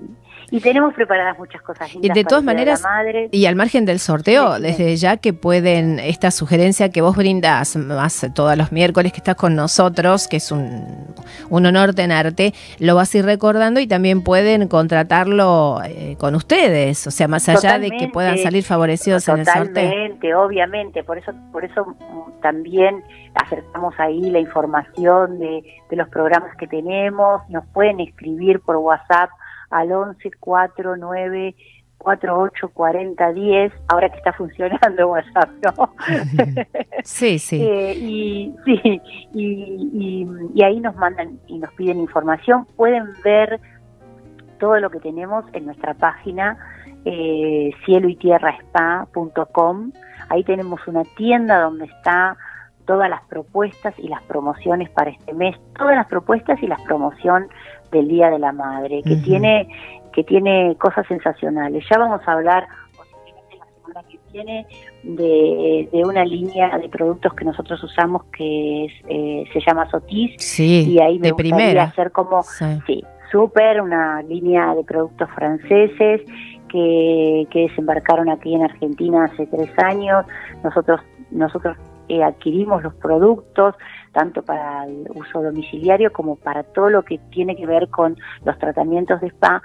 y 0.52 0.60
tenemos 0.60 0.94
preparadas 0.94 1.38
muchas 1.38 1.62
cosas 1.62 1.90
Y 1.96 2.10
de 2.10 2.24
todas 2.24 2.44
maneras, 2.44 2.84
y 3.32 3.46
al 3.46 3.56
margen 3.56 3.86
del 3.86 4.00
sorteo, 4.00 4.60
desde 4.60 4.96
ya 4.96 5.18
que 5.18 5.34
pueden, 5.34 6.00
esta 6.00 6.32
sugerencia 6.32 6.90
que 6.90 7.02
vos 7.02 7.16
brindas 7.16 7.76
más 7.76 8.28
todos 8.34 8.58
los 8.58 8.72
miércoles 8.72 9.12
que 9.12 9.18
estás 9.18 9.36
con 9.36 9.56
nosotros, 9.56 10.28
que 10.28 10.38
es 10.38 10.52
un, 10.52 11.14
un 11.50 11.66
honor 11.66 11.94
tenerte, 11.94 12.54
lo 12.80 12.96
vas 12.96 13.14
a 13.14 13.18
ir 13.18 13.26
recordando 13.26 13.80
y 13.80 13.88
también 13.88 14.24
pueden 14.24 14.68
contratarlo 14.68 15.82
eh, 15.86 16.16
con 16.20 16.36
ustedes, 16.36 17.06
o 17.08 17.12
sea, 17.12 17.28
más 17.28 17.48
allá 17.50 17.80
de 17.80 17.92
que 17.92 18.08
puedan 18.08 18.38
salir 18.38 18.64
favorecidos 18.64 19.28
en 19.28 19.40
el 19.40 19.46
sorteo. 19.46 19.68
Totalmente, 19.68 20.36
obviamente, 20.36 21.04
por 21.04 21.18
eso, 21.18 21.32
por 21.52 21.66
eso 21.66 21.86
mm, 21.86 22.42
también 22.42 23.04
acercamos 23.36 23.94
ahí 23.98 24.30
la 24.30 24.40
información 24.40 25.40
de, 25.40 25.64
de 25.90 25.96
los 25.96 26.08
programas 26.10 26.56
que 26.58 26.68
tenemos, 26.68 27.42
nos 27.50 27.66
pueden 27.68 28.00
escribir 28.00 28.60
por 28.60 28.78
WhatsApp 28.78 29.30
al 29.74 29.92
11 29.92 30.32
4 30.40 30.96
9 30.98 31.56
48 31.98 32.70
40 32.74 33.34
10, 33.34 33.74
ahora 33.88 34.10
que 34.10 34.18
está 34.18 34.34
funcionando 34.34 35.08
WhatsApp, 35.10 35.50
¿no? 35.64 35.94
Sí, 37.04 37.38
sí. 37.40 37.62
Eh, 37.62 37.94
y, 37.96 38.56
sí 38.64 39.02
y, 39.34 40.28
y, 40.54 40.64
ahí 40.64 40.80
nos 40.80 40.96
mandan 40.96 41.40
y 41.48 41.58
nos 41.58 41.72
piden 41.74 42.00
información. 42.00 42.66
Pueden 42.78 43.06
ver 43.24 43.60
todo 44.60 44.80
lo 44.80 44.90
que 44.90 45.00
tenemos 45.00 45.44
en 45.52 45.66
nuestra 45.66 45.94
página 45.94 46.58
eh, 47.04 47.72
cielo 47.86 48.08
y 48.08 48.16
tierra 48.16 48.58
spa.com. 48.62 49.92
Ahí 50.30 50.44
tenemos 50.46 50.80
una 50.88 51.04
tienda 51.18 51.60
donde 51.60 51.86
está 51.86 52.38
todas 52.86 53.10
las 53.10 53.22
propuestas 53.28 53.94
y 53.98 54.08
las 54.08 54.24
promociones 54.24 54.90
para 54.90 55.12
este 55.12 55.34
mes, 55.34 55.58
todas 55.78 55.96
las 55.96 56.08
propuestas 56.08 56.62
y 56.62 56.68
las 56.68 56.82
promoción 56.82 57.48
del 57.94 58.08
Día 58.10 58.30
de 58.30 58.40
la 58.40 58.52
Madre, 58.52 59.02
que 59.04 59.16
tiene 59.18 59.68
que 60.14 60.24
tiene 60.24 60.76
cosas 60.80 61.08
sensacionales. 61.08 61.84
Ya 61.90 61.98
vamos 61.98 62.22
a 62.28 62.34
hablar 62.34 62.68
posiblemente 62.96 63.58
la 63.58 63.66
semana 63.82 64.08
que 64.10 64.20
viene 64.32 64.68
de, 65.04 65.90
de 65.92 66.06
una 66.06 66.24
línea 66.24 66.78
de 66.78 66.88
productos 66.90 67.34
que 67.34 67.46
nosotros 67.46 67.84
usamos 67.84 68.24
que 68.38 68.86
es, 68.86 68.92
eh, 69.10 69.44
se 69.52 69.60
llama 69.66 69.90
Sotis 69.90 70.36
sí, 70.38 70.92
y 70.92 71.00
ahí 71.00 71.18
me 71.18 71.28
de 71.28 71.32
gustaría 71.32 71.56
primera. 71.56 71.84
hacer 71.84 72.12
como 72.12 72.44
sí, 72.44 73.04
súper 73.32 73.82
una 73.82 74.22
línea 74.22 74.76
de 74.76 74.84
productos 74.84 75.28
franceses 75.32 76.22
que, 76.70 77.48
que 77.50 77.60
desembarcaron 77.70 78.30
aquí 78.30 78.54
en 78.54 78.64
Argentina 78.64 79.26
hace 79.26 79.48
tres 79.48 79.72
años. 79.80 80.26
Nosotros 80.64 81.02
nosotros 81.32 81.76
eh, 82.10 82.24
adquirimos 82.24 82.84
los 82.84 82.94
productos, 82.96 83.76
tanto 84.14 84.44
para 84.44 84.86
el 84.86 85.08
uso 85.14 85.42
domiciliario 85.42 86.14
como 86.14 86.36
para 86.38 86.64
todo 86.64 86.90
lo 86.90 87.04
que 87.04 87.20
tiene 87.32 87.56
que 87.56 87.66
ver 87.66 87.90
con 87.90 88.16
los 88.46 88.58
tratamientos 88.60 89.20
de 89.20 89.28
spa, 89.28 89.62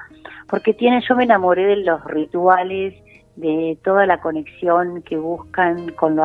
porque 0.49 0.75
tienen, 0.75 1.03
yo 1.09 1.15
me 1.15 1.25
enamoré 1.25 1.67
de 1.67 1.77
los 1.77 2.03
rituales, 2.05 2.95
de 3.37 3.79
toda 3.85 4.07
la 4.07 4.21
conexión 4.21 5.03
que 5.03 5.17
buscan 5.17 5.93
con 5.93 6.17
lo 6.17 6.25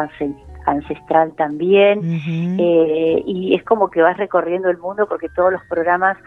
ancestral 0.66 1.34
también, 1.36 2.00
eh, 2.60 3.22
y 3.26 3.54
es 3.54 3.64
como 3.64 3.92
que 3.92 4.02
vas 4.02 4.18
recorriendo 4.18 4.70
el 4.70 4.80
mundo 4.80 5.06
porque 5.08 5.30
todos 5.30 5.52
los 5.52 5.62
programas 5.66 6.18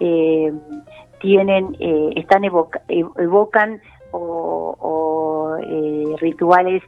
eh, 0.00 0.52
tienen, 1.20 1.74
están 2.16 2.44
evoca, 2.44 2.82
evocan 2.88 3.80
o, 4.16 5.56
eh, 5.62 6.16
rituales 6.20 6.82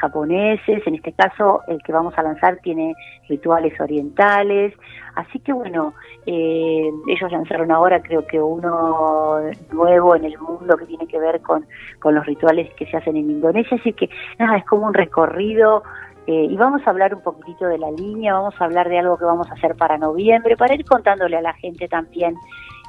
japoneses, 0.00 0.84
en 0.86 0.94
este 0.96 1.12
caso 1.12 1.60
el 1.68 1.82
que 1.82 1.92
vamos 1.92 2.14
a 2.16 2.22
lanzar 2.22 2.58
tiene 2.62 2.94
rituales 3.28 3.78
orientales, 3.80 4.74
así 5.14 5.38
que 5.38 5.52
bueno, 5.52 5.94
eh, 6.26 6.90
ellos 7.06 7.30
lanzaron 7.30 7.70
ahora 7.70 8.02
creo 8.02 8.26
que 8.26 8.40
uno 8.40 9.40
nuevo 9.70 10.16
en 10.16 10.24
el 10.24 10.38
mundo 10.38 10.76
que 10.76 10.86
tiene 10.86 11.06
que 11.06 11.18
ver 11.18 11.40
con, 11.40 11.66
con 12.00 12.14
los 12.14 12.26
rituales 12.26 12.72
que 12.74 12.86
se 12.86 12.96
hacen 12.96 13.16
en 13.16 13.30
Indonesia, 13.30 13.76
así 13.78 13.92
que 13.92 14.08
nada, 14.38 14.56
es 14.56 14.64
como 14.64 14.86
un 14.86 14.94
recorrido 14.94 15.82
eh, 16.26 16.46
y 16.50 16.56
vamos 16.56 16.82
a 16.86 16.90
hablar 16.90 17.14
un 17.14 17.22
poquitito 17.22 17.66
de 17.66 17.78
la 17.78 17.90
línea, 17.90 18.34
vamos 18.34 18.54
a 18.58 18.64
hablar 18.64 18.88
de 18.88 18.98
algo 18.98 19.18
que 19.18 19.24
vamos 19.24 19.50
a 19.50 19.54
hacer 19.54 19.74
para 19.74 19.98
noviembre, 19.98 20.56
para 20.56 20.74
ir 20.74 20.84
contándole 20.84 21.36
a 21.36 21.42
la 21.42 21.52
gente 21.54 21.88
también 21.88 22.36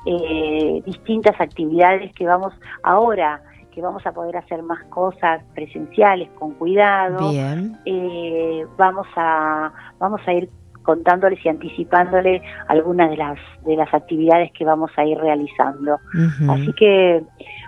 eh, 0.05 0.81
distintas 0.85 1.39
actividades 1.39 2.13
que 2.13 2.25
vamos 2.25 2.53
ahora 2.83 3.41
que 3.73 3.81
vamos 3.81 4.05
a 4.05 4.11
poder 4.11 4.37
hacer 4.37 4.61
más 4.63 4.83
cosas 4.85 5.41
presenciales 5.53 6.29
con 6.37 6.51
cuidado. 6.51 7.31
Bien. 7.31 7.79
Eh, 7.85 8.65
vamos 8.77 9.07
a 9.15 9.71
vamos 9.99 10.21
a 10.25 10.33
ir 10.33 10.49
contándoles 10.83 11.43
y 11.45 11.49
anticipándole 11.49 12.41
algunas 12.67 13.09
de 13.09 13.17
las 13.17 13.39
de 13.65 13.75
las 13.75 13.93
actividades 13.93 14.51
que 14.51 14.65
vamos 14.65 14.91
a 14.97 15.05
ir 15.05 15.17
realizando. 15.17 15.97
Así 16.49 16.73
que 16.73 17.23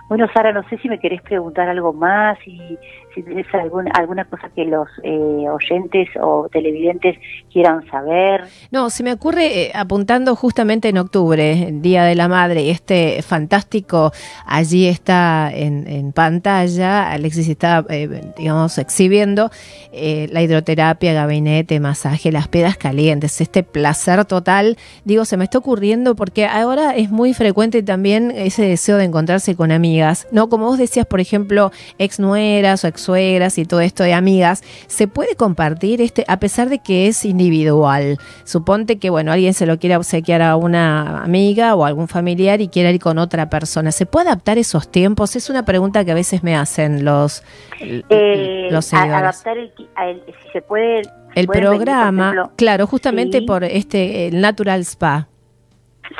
bueno, 0.08 0.26
Sara, 0.32 0.52
no 0.52 0.62
sé 0.68 0.78
si 0.78 0.88
me 0.88 1.00
querés 1.00 1.20
preguntar 1.22 1.68
algo 1.68 1.92
más 1.92 2.38
y 2.46 2.78
si 3.12 3.22
tenés 3.24 3.46
alguna, 3.52 3.90
alguna 3.92 4.24
cosa 4.24 4.48
que 4.54 4.64
los 4.64 4.86
eh, 5.02 5.48
oyentes 5.48 6.08
o 6.20 6.48
televidentes 6.52 7.16
quieran 7.52 7.84
saber. 7.90 8.44
No, 8.70 8.88
se 8.88 9.02
me 9.02 9.12
ocurre 9.12 9.62
eh, 9.62 9.72
apuntando 9.74 10.36
justamente 10.36 10.90
en 10.90 10.98
octubre, 10.98 11.70
Día 11.72 12.04
de 12.04 12.14
la 12.14 12.28
Madre, 12.28 12.70
este 12.70 13.20
fantástico, 13.22 14.12
allí 14.46 14.86
está 14.86 15.50
en, 15.52 15.88
en 15.88 16.12
pantalla, 16.12 17.10
Alexis 17.10 17.48
está, 17.48 17.84
eh, 17.88 18.32
digamos, 18.36 18.78
exhibiendo 18.78 19.50
la 19.92 20.42
hidroterapia, 20.42 21.14
gabinete, 21.14 21.80
masaje, 21.80 22.30
las 22.30 22.48
piedras 22.48 22.76
calientes, 22.76 23.05
este 23.12 23.62
placer 23.62 24.24
total. 24.24 24.76
Digo, 25.04 25.24
se 25.24 25.36
me 25.36 25.44
está 25.44 25.58
ocurriendo 25.58 26.14
porque 26.16 26.46
ahora 26.46 26.94
es 26.94 27.10
muy 27.10 27.34
frecuente 27.34 27.82
también 27.82 28.30
ese 28.30 28.62
deseo 28.62 28.96
de 28.96 29.04
encontrarse 29.04 29.54
con 29.56 29.72
amigas, 29.72 30.26
¿no? 30.30 30.48
Como 30.48 30.66
vos 30.66 30.78
decías, 30.78 31.06
por 31.06 31.20
ejemplo, 31.20 31.70
ex 31.98 32.18
nueras 32.18 32.84
o 32.84 32.88
ex 32.88 33.00
suegras 33.00 33.58
y 33.58 33.64
todo 33.64 33.80
esto 33.80 34.02
de 34.02 34.14
amigas, 34.14 34.62
se 34.86 35.08
puede 35.08 35.36
compartir 35.36 36.00
este, 36.00 36.24
a 36.28 36.38
pesar 36.38 36.68
de 36.68 36.78
que 36.78 37.08
es 37.08 37.24
individual. 37.24 38.18
Suponte 38.44 38.98
que, 38.98 39.10
bueno, 39.10 39.32
alguien 39.32 39.54
se 39.54 39.66
lo 39.66 39.78
quiera 39.78 39.98
obsequiar 39.98 40.42
a 40.42 40.56
una 40.56 41.22
amiga 41.22 41.74
o 41.74 41.84
algún 41.84 42.08
familiar 42.08 42.60
y 42.60 42.68
quiera 42.68 42.90
ir 42.90 43.00
con 43.00 43.18
otra 43.18 43.48
persona. 43.50 43.92
¿Se 43.92 44.06
puede 44.06 44.28
adaptar 44.28 44.58
esos 44.58 44.88
tiempos? 44.88 45.36
Es 45.36 45.50
una 45.50 45.64
pregunta 45.64 46.04
que 46.04 46.12
a 46.12 46.14
veces 46.14 46.42
me 46.42 46.56
hacen 46.56 47.04
los, 47.04 47.42
eh, 47.80 48.68
los 48.70 48.84
seguidores. 48.86 49.22
Adaptar 49.22 49.58
el, 49.58 49.72
el, 50.02 50.22
si 50.26 50.50
se 50.52 50.62
puede 50.62 51.02
el 51.36 51.46
programa, 51.48 52.30
ejemplo, 52.30 52.52
claro, 52.56 52.86
justamente 52.86 53.40
sí. 53.40 53.46
por 53.46 53.62
este 53.62 54.26
el 54.28 54.40
Natural 54.40 54.80
Spa. 54.80 55.28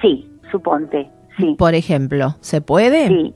Sí, 0.01 0.31
suponte, 0.51 1.11
sí. 1.39 1.57
Por 1.59 1.75
ejemplo, 1.75 2.37
¿se 2.41 2.61
puede? 2.61 3.09
Sí. 3.09 3.35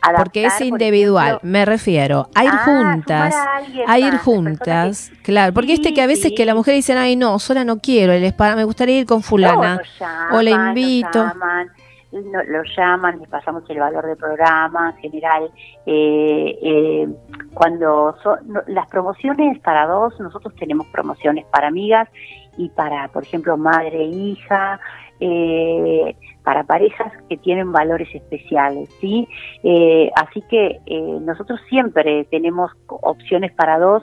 Adaptar, 0.00 0.24
porque 0.24 0.46
es 0.46 0.60
individual, 0.60 1.38
me 1.42 1.64
refiero, 1.64 2.28
a 2.34 2.44
ir 2.44 2.50
ah, 2.52 2.64
juntas, 2.64 3.34
a, 3.34 3.92
a 3.92 3.98
ir 4.00 4.16
juntas, 4.16 5.10
que, 5.10 5.22
claro, 5.22 5.52
porque 5.52 5.68
sí, 5.68 5.74
este 5.74 5.94
que 5.94 6.02
a 6.02 6.08
veces 6.08 6.30
sí. 6.30 6.34
que 6.34 6.44
la 6.44 6.56
mujer 6.56 6.74
dice, 6.74 6.94
ay 6.94 7.14
no, 7.14 7.38
sola 7.38 7.64
no 7.64 7.78
quiero, 7.78 8.12
el 8.12 8.24
spa, 8.24 8.56
me 8.56 8.64
gustaría 8.64 8.98
ir 8.98 9.06
con 9.06 9.22
fulana, 9.22 9.76
no, 9.76 9.82
llaman, 10.00 10.34
o 10.34 10.42
le 10.42 10.50
invito. 10.50 11.24
Llaman, 11.24 11.70
no, 12.12 12.42
lo 12.44 12.62
llaman, 12.76 13.18
les 13.18 13.28
pasamos 13.28 13.68
el 13.70 13.78
valor 13.78 14.06
del 14.06 14.16
programa, 14.16 14.90
en 14.90 14.96
general, 14.98 15.50
eh, 15.86 16.58
eh, 16.62 17.08
cuando 17.54 18.14
son 18.22 18.38
las 18.66 18.86
promociones 18.88 19.58
para 19.60 19.86
dos, 19.86 20.18
nosotros 20.20 20.54
tenemos 20.56 20.86
promociones 20.88 21.46
para 21.46 21.68
amigas 21.68 22.08
y 22.56 22.68
para, 22.70 23.08
por 23.08 23.22
ejemplo, 23.22 23.56
madre 23.56 24.02
e 24.02 24.08
hija, 24.08 24.78
eh, 25.20 26.16
para 26.42 26.64
parejas 26.64 27.12
que 27.28 27.36
tienen 27.36 27.72
valores 27.72 28.08
especiales, 28.12 28.88
¿sí? 29.00 29.28
Eh, 29.62 30.10
así 30.16 30.42
que 30.50 30.80
eh, 30.84 31.18
nosotros 31.20 31.60
siempre 31.68 32.24
tenemos 32.24 32.72
opciones 32.88 33.52
para 33.52 33.78
dos 33.78 34.02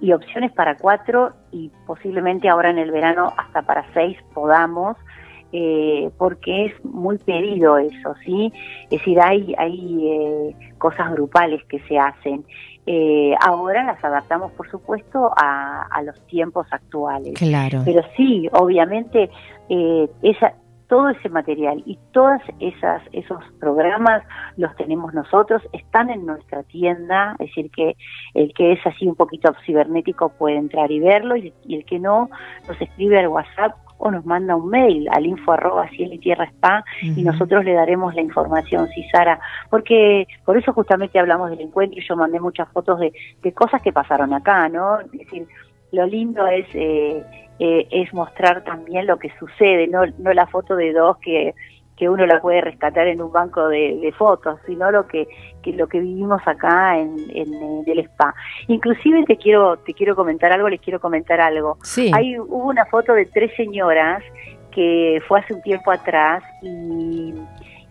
y 0.00 0.12
opciones 0.12 0.52
para 0.52 0.76
cuatro 0.76 1.32
y 1.52 1.70
posiblemente 1.86 2.48
ahora 2.48 2.70
en 2.70 2.78
el 2.78 2.90
verano 2.90 3.32
hasta 3.36 3.62
para 3.62 3.86
seis 3.94 4.18
podamos. 4.34 4.96
Eh, 5.54 6.10
porque 6.16 6.66
es 6.66 6.84
muy 6.84 7.18
pedido 7.18 7.76
eso, 7.76 8.14
¿sí? 8.24 8.50
Es 8.84 8.90
decir, 8.90 9.20
hay, 9.20 9.54
hay 9.58 10.08
eh, 10.08 10.56
cosas 10.78 11.12
grupales 11.12 11.62
que 11.64 11.78
se 11.80 11.98
hacen. 11.98 12.44
Eh, 12.86 13.34
ahora 13.40 13.84
las 13.84 14.02
adaptamos, 14.02 14.50
por 14.52 14.68
supuesto, 14.70 15.30
a, 15.36 15.86
a, 15.90 16.02
los 16.02 16.18
tiempos 16.26 16.66
actuales. 16.70 17.34
Claro. 17.34 17.82
Pero 17.84 18.02
sí, 18.16 18.48
obviamente, 18.52 19.30
eh, 19.68 20.08
esa, 20.22 20.54
todo 20.92 21.08
ese 21.08 21.30
material 21.30 21.82
y 21.86 21.98
todos 22.12 22.42
esos 22.60 23.42
programas 23.58 24.22
los 24.58 24.76
tenemos 24.76 25.14
nosotros, 25.14 25.62
están 25.72 26.10
en 26.10 26.26
nuestra 26.26 26.64
tienda, 26.64 27.34
es 27.38 27.46
decir, 27.48 27.70
que 27.70 27.96
el 28.34 28.52
que 28.52 28.72
es 28.72 28.86
así 28.86 29.06
un 29.06 29.14
poquito 29.14 29.54
cibernético 29.64 30.28
puede 30.30 30.56
entrar 30.56 30.90
y 30.90 31.00
verlo 31.00 31.34
y, 31.36 31.54
el 31.66 31.86
que 31.86 31.98
no 31.98 32.28
nos 32.68 32.78
escribe 32.78 33.20
al 33.20 33.28
WhatsApp 33.28 33.72
o 34.04 34.10
nos 34.10 34.26
manda 34.26 34.56
un 34.56 34.68
mail 34.68 35.08
al 35.12 35.24
info 35.26 35.52
arroba 35.52 35.88
cielo 35.90 36.14
y 36.14 36.18
tierra 36.18 36.46
spa 36.46 36.84
y 37.00 37.22
nosotros 37.22 37.64
le 37.64 37.72
daremos 37.72 38.12
la 38.16 38.20
información, 38.20 38.88
sí, 38.88 39.04
Sara, 39.12 39.38
porque 39.70 40.26
por 40.44 40.56
eso 40.56 40.72
justamente 40.72 41.20
hablamos 41.20 41.50
del 41.50 41.60
encuentro 41.60 42.00
y 42.00 42.04
yo 42.04 42.16
mandé 42.16 42.40
muchas 42.40 42.68
fotos 42.70 42.98
de, 42.98 43.12
de 43.42 43.52
cosas 43.52 43.80
que 43.80 43.92
pasaron 43.92 44.34
acá, 44.34 44.68
¿no? 44.68 44.98
Es 44.98 45.12
decir, 45.12 45.46
lo 45.92 46.04
lindo 46.06 46.44
es 46.48 46.66
eh, 46.74 47.24
eh, 47.60 47.86
es 47.92 48.12
mostrar 48.12 48.64
también 48.64 49.06
lo 49.06 49.20
que 49.20 49.30
sucede, 49.38 49.86
no, 49.86 50.00
no 50.18 50.32
la 50.32 50.48
foto 50.48 50.74
de 50.74 50.92
dos 50.92 51.18
que, 51.18 51.54
que 51.96 52.08
uno 52.08 52.26
la 52.26 52.40
puede 52.40 52.60
rescatar 52.60 53.06
en 53.06 53.20
un 53.20 53.30
banco 53.32 53.68
de, 53.68 54.12
fotos, 54.16 54.58
sino 54.66 54.90
lo 54.90 55.06
que, 55.06 55.28
que, 55.62 55.72
lo 55.72 55.86
que 55.86 56.00
vivimos 56.00 56.40
acá 56.46 56.98
en, 56.98 57.16
en, 57.34 57.84
el 57.86 57.98
spa. 58.00 58.34
Inclusive 58.68 59.24
te 59.24 59.36
quiero 59.36 59.76
te 59.78 59.94
quiero 59.94 60.16
comentar 60.16 60.52
algo, 60.52 60.68
les 60.68 60.80
quiero 60.80 61.00
comentar 61.00 61.40
algo. 61.40 61.78
Sí. 61.82 62.10
Hay 62.14 62.38
hubo 62.38 62.68
una 62.68 62.86
foto 62.86 63.12
de 63.12 63.26
tres 63.26 63.54
señoras 63.56 64.22
que 64.70 65.22
fue 65.28 65.40
hace 65.40 65.54
un 65.54 65.62
tiempo 65.62 65.90
atrás 65.90 66.42
y, 66.62 67.34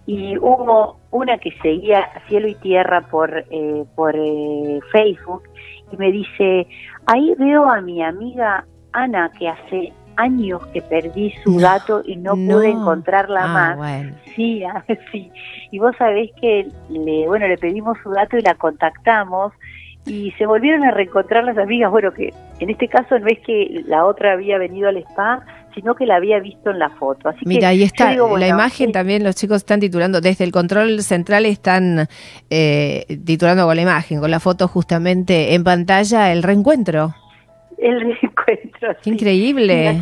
y 0.08 0.38
hubo 0.38 0.98
una 1.12 1.38
que 1.38 1.52
seguía 1.62 2.10
cielo 2.28 2.48
y 2.48 2.56
tierra 2.56 3.02
por 3.02 3.46
eh, 3.50 3.86
por 3.96 4.16
eh, 4.16 4.80
Facebook 4.92 5.44
y 5.92 5.98
me 5.98 6.12
dice 6.12 6.68
ahí 7.06 7.36
veo 7.38 7.70
a 7.70 7.82
mi 7.82 8.02
amiga 8.02 8.66
Ana, 8.94 9.32
que 9.38 9.48
hace 9.48 9.94
años 10.22 10.66
que 10.68 10.82
perdí 10.82 11.34
su 11.44 11.60
dato 11.60 12.02
y 12.06 12.16
no, 12.16 12.34
pude 12.34 12.70
encontrarla 12.70 13.44
ah, 13.44 13.76
más. 13.76 14.06
Sí, 14.36 14.64
ah, 14.66 14.84
sí. 15.12 15.32
Y 15.72 15.80
vos 15.80 15.96
sabés 15.98 16.32
que 16.40 16.68
le, 16.90 17.28
bueno, 17.28 17.48
le 17.48 17.58
pedimos 17.58 17.98
su 18.04 18.12
dato 18.12 18.38
y 18.38 18.42
la 18.42 18.56
contactamos 18.56 19.54
y 20.06 20.32
se 20.32 20.46
volvieron 20.46 20.84
a 20.84 20.92
reencontrar 20.92 21.44
las 21.44 21.58
amigas. 21.58 21.92
Bueno, 21.92 22.12
que 22.14 22.34
en 22.60 22.70
este 22.70 22.88
caso 22.88 23.20
no 23.20 23.28
es 23.28 23.40
que 23.40 23.84
la 23.88 24.06
otra 24.06 24.34
había 24.34 24.58
venido 24.58 24.90
al 24.90 24.98
spa, 24.98 25.46
sino 25.76 25.96
que 25.96 26.06
la 26.06 26.16
había 26.16 26.40
visto 26.40 26.70
en 26.70 26.80
la 26.80 26.90
foto. 26.90 27.30
Así 27.30 27.40
Mira, 27.46 27.70
ahí 27.70 27.84
está 27.84 28.14
la 28.14 28.48
imagen 28.48 28.92
también, 28.92 29.24
los 29.24 29.36
chicos 29.36 29.58
están 29.58 29.80
titulando, 29.80 30.22
desde 30.22 30.44
el 30.44 30.52
control 30.52 31.02
central 31.02 31.46
están 31.46 32.08
eh, 32.50 33.06
titulando 33.26 33.66
con 33.66 33.76
la 33.76 33.82
imagen, 33.82 34.20
con 34.20 34.32
la 34.32 34.40
foto 34.40 34.68
justamente 34.68 35.54
en 35.54 35.64
pantalla, 35.64 36.32
el 36.32 36.44
reencuentro 36.44 37.16
el 37.82 38.02
reencuentro. 38.02 38.96
Increíble. 39.06 40.00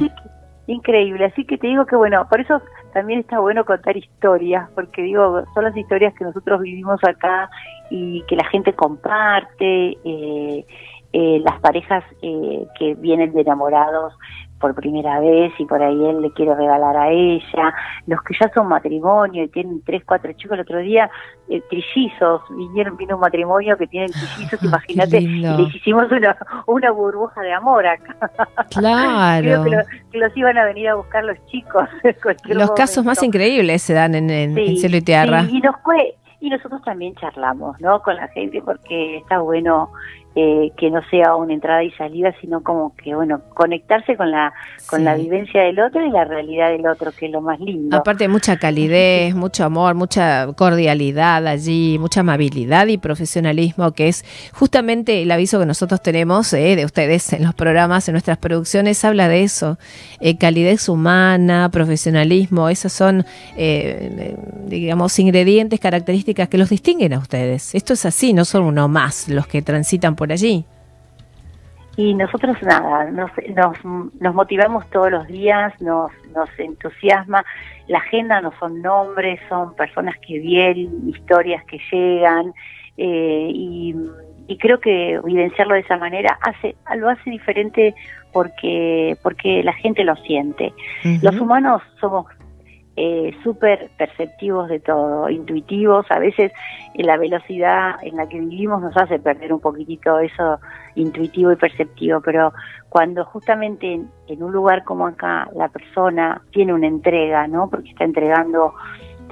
increíble. 0.67 1.25
Así 1.25 1.45
que 1.45 1.57
te 1.57 1.67
digo 1.67 1.86
que 1.86 1.95
bueno, 1.95 2.27
por 2.29 2.41
eso 2.41 2.62
también 2.93 3.21
está 3.21 3.39
bueno 3.39 3.65
contar 3.65 3.98
historias, 3.98 4.69
porque 4.75 5.01
digo, 5.01 5.43
son 5.53 5.63
las 5.63 5.75
historias 5.75 6.13
que 6.15 6.24
nosotros 6.24 6.62
vivimos 6.62 7.00
acá 7.07 7.50
y 7.89 8.24
que 8.27 8.36
la 8.36 8.45
gente 8.50 8.74
comparte, 8.74 9.98
eh, 10.03 10.65
eh, 11.13 11.41
las 11.43 11.59
parejas 11.59 12.03
eh, 12.21 12.65
que 12.77 12.95
vienen 12.95 13.33
de 13.33 13.41
enamorados 13.41 14.13
por 14.60 14.75
primera 14.75 15.20
vez 15.20 15.54
y 15.58 15.66
por 15.66 15.82
ahí 15.82 16.06
él 16.06 16.22
le 16.22 16.32
quiere 16.32 16.54
regalar 16.54 16.96
a 16.98 17.10
ella, 17.10 17.74
los 18.08 18.22
que 18.24 18.36
ya 18.39 18.51
son 18.54 18.68
matrimonio 18.68 19.44
y 19.44 19.48
tienen 19.48 19.82
tres, 19.86 20.04
cuatro 20.06 20.32
chicos, 20.34 20.56
el 20.56 20.62
otro 20.62 20.80
día 20.80 21.10
eh, 21.50 21.62
trillizos, 21.70 22.42
vinieron, 22.50 22.98
vino 22.98 23.16
un 23.16 23.22
matrimonio 23.22 23.78
que 23.78 23.88
tienen 23.88 24.12
trillizos, 24.12 24.62
imagínate, 24.63 25.20
y 25.22 25.42
les 25.42 25.75
hicimos 25.75 26.12
una, 26.12 26.38
una 26.67 26.91
burbuja 26.91 27.41
de 27.41 27.54
amor 27.54 27.88
acá. 27.88 28.15
Claro. 28.69 29.63
Creo 29.63 29.84
que, 30.12 30.17
los 30.19 30.38
iban 30.38 30.58
a 30.58 30.65
venir 30.65 30.89
a 30.89 30.95
buscar 30.95 31.24
los 31.24 31.38
chicos. 31.48 31.88
Los 32.45 32.72
casos 32.72 33.04
más 33.04 33.22
increíbles 33.24 33.82
se 33.82 33.93
dan 33.93 34.15
en, 34.15 34.30
en, 34.30 34.78
Cielo 34.78 34.98
y 34.98 35.02
Tierra. 35.02 35.43
y 35.50 35.60
nos 35.60 35.76
fue, 35.84 36.15
y 36.39 36.50
nosotros 36.50 36.82
también 36.84 37.15
charlamos, 37.15 37.80
¿no? 37.82 38.02
Con 38.02 38.15
la 38.15 38.28
gente 38.30 38.62
porque 38.62 39.17
está 39.17 39.39
bueno 39.39 39.91
eh, 40.36 40.72
que 40.78 40.92
no 40.92 41.02
sea 41.10 41.36
una 41.36 41.54
entrada 41.54 41.84
y 41.84 41.89
salida, 41.92 42.34
sino 42.39 42.62
como 42.62 42.96
que, 42.96 43.15
bueno, 43.15 43.42
conectarse 43.56 44.15
con 44.15 44.30
la 44.30 44.54
con 44.88 45.04
la 45.04 45.15
vivencia 45.15 45.63
del 45.63 45.80
otro 45.80 46.06
y 46.06 46.12
la 46.12 46.24
realidad 46.24 46.70
del 46.70 46.86
otro, 46.86 47.12
que 47.12 47.26
es 47.26 47.32
lo 47.32 47.42
más 47.42 47.60
lindo. 47.60 47.98
Aparte, 47.98 48.28
mucha 48.28 48.58
calidez, 48.58 49.34
mucho 49.34 49.65
amor, 49.65 49.96
mucha 49.96 50.48
cordialidad 50.54 51.48
allí, 51.48 51.98
mucha 52.00 52.20
amabilidad 52.20 52.86
y 52.88 53.00
profesionalismo, 53.00 53.92
que 53.94 54.08
es 54.08 54.24
justamente 54.54 55.24
el 55.24 55.32
aviso 55.32 55.60
que 55.60 55.65
nosotros 55.65 56.02
tenemos 56.04 56.54
eh, 56.54 56.76
de 56.76 56.86
ustedes 56.86 57.34
en 57.34 57.44
los 57.44 57.56
programas, 57.56 58.08
en 58.08 58.13
nuestras 58.13 58.38
producciones, 58.38 59.04
habla 59.04 59.28
de 59.30 59.42
eso. 59.42 59.80
Eh, 60.20 60.38
calidez 60.38 60.89
humana, 60.89 61.70
profesionalismo, 61.72 62.70
esas 62.70 62.94
son, 62.94 63.26
digamos, 64.68 65.18
ingredientes, 65.18 65.80
características 65.80 66.50
que 66.50 66.60
los 66.60 66.70
distinguen 66.70 67.13
a 67.13 67.18
ustedes. 67.20 67.74
Esto 67.74 67.94
es 67.94 68.06
así, 68.06 68.34
no 68.34 68.46
son 68.46 68.63
uno 68.63 68.88
más 68.88 69.28
los 69.28 69.48
que 69.48 69.62
transitan 69.62 70.15
por 70.19 70.32
allí. 70.34 70.65
Y 71.95 72.13
nosotros 72.13 72.62
nada, 72.62 73.10
nos, 73.10 73.32
nos, 74.19 74.36
motivamos 74.36 74.89
todos 74.89 75.12
los 75.12 75.27
días, 75.27 75.73
nos, 75.82 76.12
nos 76.36 76.49
entusiasma. 76.58 77.43
La 77.88 77.99
agenda 77.99 78.41
no 78.41 78.53
son 78.60 78.82
nombres, 78.82 79.39
son 79.49 79.75
personas 79.75 80.15
que 80.25 80.39
vienen, 80.39 81.10
historias 81.10 81.63
que 81.65 81.79
llegan. 81.91 82.53
Eh, 82.97 83.49
y, 83.53 83.95
creo 84.60 84.79
que 84.79 85.13
evidenciarlo 85.13 85.75
de 85.75 85.82
esa 85.82 85.95
manera 85.95 86.38
hace 86.41 86.75
lo 86.97 87.08
hace 87.08 87.29
diferente 87.29 87.93
porque 88.34 89.15
porque 89.21 89.63
la 89.63 89.73
gente 89.73 90.03
lo 90.03 90.15
siente. 90.17 90.73
Los 91.21 91.39
humanos 91.39 91.82
somos 92.01 92.25
eh, 93.01 93.33
súper 93.43 93.89
perceptivos 93.97 94.67
de 94.67 94.81
todo, 94.81 95.29
intuitivos, 95.29 96.05
a 96.09 96.19
veces 96.19 96.51
la 96.95 97.15
velocidad 97.15 97.95
en 98.01 98.17
la 98.17 98.27
que 98.27 98.41
vivimos 98.41 98.81
nos 98.81 98.97
hace 98.97 99.19
perder 99.19 99.53
un 99.53 99.62
poquitito 99.62 100.19
eso 100.19 100.59
intuitivo 100.95 101.53
y 101.53 101.55
perceptivo, 101.55 102.19
pero 102.19 102.51
cuando 102.89 103.23
justamente 103.23 104.01
en, 104.27 104.43
un 104.43 104.51
lugar 104.51 104.83
como 104.83 105.07
acá 105.07 105.47
la 105.55 105.69
persona 105.69 106.41
tiene 106.51 106.73
una 106.73 106.88
entrega, 106.88 107.47
¿no? 107.47 107.69
Porque 107.69 107.91
está 107.91 108.03
entregando 108.03 108.73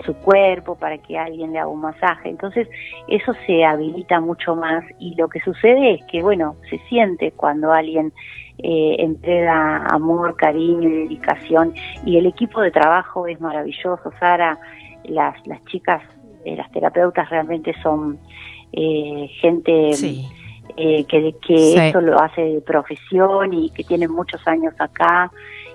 su 0.05 0.13
cuerpo 0.13 0.75
para 0.75 0.97
que 0.99 1.17
alguien 1.17 1.51
le 1.51 1.59
haga 1.59 1.67
un 1.67 1.81
masaje. 1.81 2.29
Entonces 2.29 2.69
eso 3.09 3.33
se 3.45 3.65
habilita 3.65 4.21
mucho 4.21 4.55
más 4.55 4.85
y 4.97 5.13
lo 5.15 5.27
que 5.27 5.41
sucede 5.41 5.95
es 5.95 6.05
que, 6.05 6.21
bueno, 6.21 6.55
se 6.69 6.79
siente 6.87 7.33
cuando 7.33 7.73
alguien 7.73 8.13
eh, 8.59 8.95
entrega 8.99 9.85
amor, 9.87 10.35
cariño 10.35 10.89
y 10.89 11.03
dedicación. 11.03 11.73
Y 12.05 12.17
el 12.17 12.25
equipo 12.25 12.61
de 12.61 12.71
trabajo 12.71 13.27
es 13.27 13.39
maravilloso. 13.39 14.11
Sara, 14.19 14.57
las, 15.03 15.35
las 15.45 15.63
chicas, 15.65 16.01
eh, 16.45 16.55
las 16.55 16.71
terapeutas 16.71 17.29
realmente 17.29 17.73
son 17.81 18.19
eh, 18.71 19.29
gente... 19.41 19.91
Eh, 20.75 21.05
que, 21.05 21.33
que 21.41 21.89
eso 21.89 22.01
lo 22.01 22.21
hace 22.21 22.41
de 22.41 22.61
profesión 22.61 23.51
y 23.53 23.71
que 23.71 23.83
tienen 23.83 24.11
muchos 24.11 24.45
años 24.47 24.75
acá. 24.77 25.31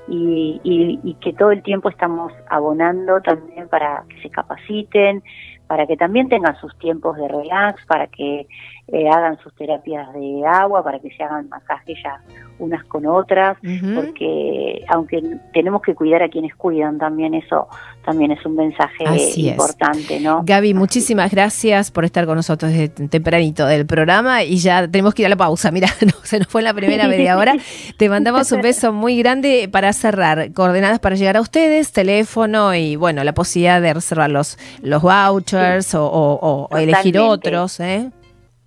Y, 0.07 0.61
y, 0.63 1.15
que 1.15 1.33
todo 1.33 1.53
el 1.53 1.63
tiempo 1.63 1.89
estamos 1.89 2.33
abonando 2.51 3.21
también 3.21 3.69
para 3.69 4.05
que 4.09 4.21
se 4.21 4.31
capaciten, 4.31 5.23
para 5.67 5.87
que 5.87 5.97
también 5.97 6.29
tengan 6.29 6.55
sus 6.61 6.77
tiempos 6.79 7.17
de 7.17 7.29
relax, 7.29 7.85
para 7.87 8.09
que 8.09 8.47
eh, 8.89 9.09
hagan 9.09 9.39
sus 9.43 9.55
terapias 9.55 10.13
de 10.13 10.43
agua, 10.47 10.83
para 10.83 10.99
que 10.99 11.11
se 11.11 11.23
hagan 11.23 11.49
masajes 11.49 11.97
ya 12.03 12.21
unas 12.59 12.85
con 12.85 13.07
otras, 13.07 13.57
porque 13.95 14.85
aunque 14.89 15.21
tenemos 15.53 15.83
que 15.83 15.95
cuidar 15.95 16.23
a 16.23 16.29
quienes 16.29 16.55
cuidan, 16.55 16.99
también 16.99 17.35
eso 17.35 17.69
también 18.05 18.33
es 18.33 18.45
un 18.45 18.57
mensaje 18.57 19.05
importante, 19.37 20.21
¿no? 20.21 20.43
Gaby, 20.45 20.75
muchísimas 20.75 21.31
gracias 21.31 21.91
por 21.91 22.05
estar 22.05 22.27
con 22.27 22.37
nosotros 22.37 22.73
desde 22.73 22.89
tempranito 22.89 23.67
del 23.67 23.87
programa 23.87 24.43
y 24.43 24.59
ya 24.59 24.87
tenemos 24.89 25.15
que 25.15 25.23
ir 25.23 25.27
a 25.27 25.29
la 25.31 25.37
pausa. 25.37 25.71
Mira, 25.71 25.89
se 26.23 26.39
nos 26.39 26.49
fue 26.49 26.63
la 26.63 26.75
primera 26.75 27.09
media 27.09 27.37
hora. 27.39 27.55
Te 27.97 28.09
mandamos 28.09 28.51
un 28.53 28.61
beso 28.61 28.93
muy 28.93 29.17
grande 29.19 29.69
para 29.71 29.93
cerrar. 29.93 30.53
Coordenadas 30.53 30.99
para 30.99 31.17
llegar 31.17 31.37
a 31.37 31.41
ustedes, 31.41 31.93
teléfono 31.93 32.75
y 32.75 32.97
bueno, 32.97 33.25
la 33.25 33.35
posibilidad 33.35 33.81
de 33.81 33.95
reservar 33.95 34.31
los, 34.31 34.59
los 34.83 35.03
vouchers 35.03 35.95
o, 35.95 36.69
elegir 36.77 37.19
otros, 37.19 37.81
¿eh? 37.81 38.11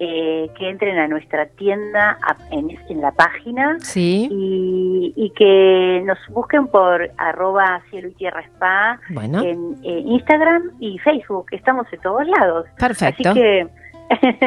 eh, 0.00 0.50
que 0.58 0.68
entren 0.68 0.98
a 0.98 1.06
nuestra 1.06 1.46
tienda 1.46 2.18
en, 2.50 2.76
en 2.88 3.00
la 3.00 3.12
página 3.12 3.78
sí. 3.78 4.28
y, 4.28 5.32
que 5.36 6.02
nos 6.04 6.18
busquen 6.30 6.66
por 6.66 7.12
arroba 7.16 7.80
cielo 7.90 8.08
y 8.08 8.14
tierra 8.14 8.40
spa 8.40 8.98
en, 9.08 9.76
Instagram 9.84 10.72
y 10.80 10.98
Facebook. 10.98 11.46
Estamos 11.52 11.86
en 11.92 12.00
todos 12.00 12.26
lados. 12.26 12.66
Perfecto. 12.76 13.30
Así 13.30 13.40
que 13.40 13.68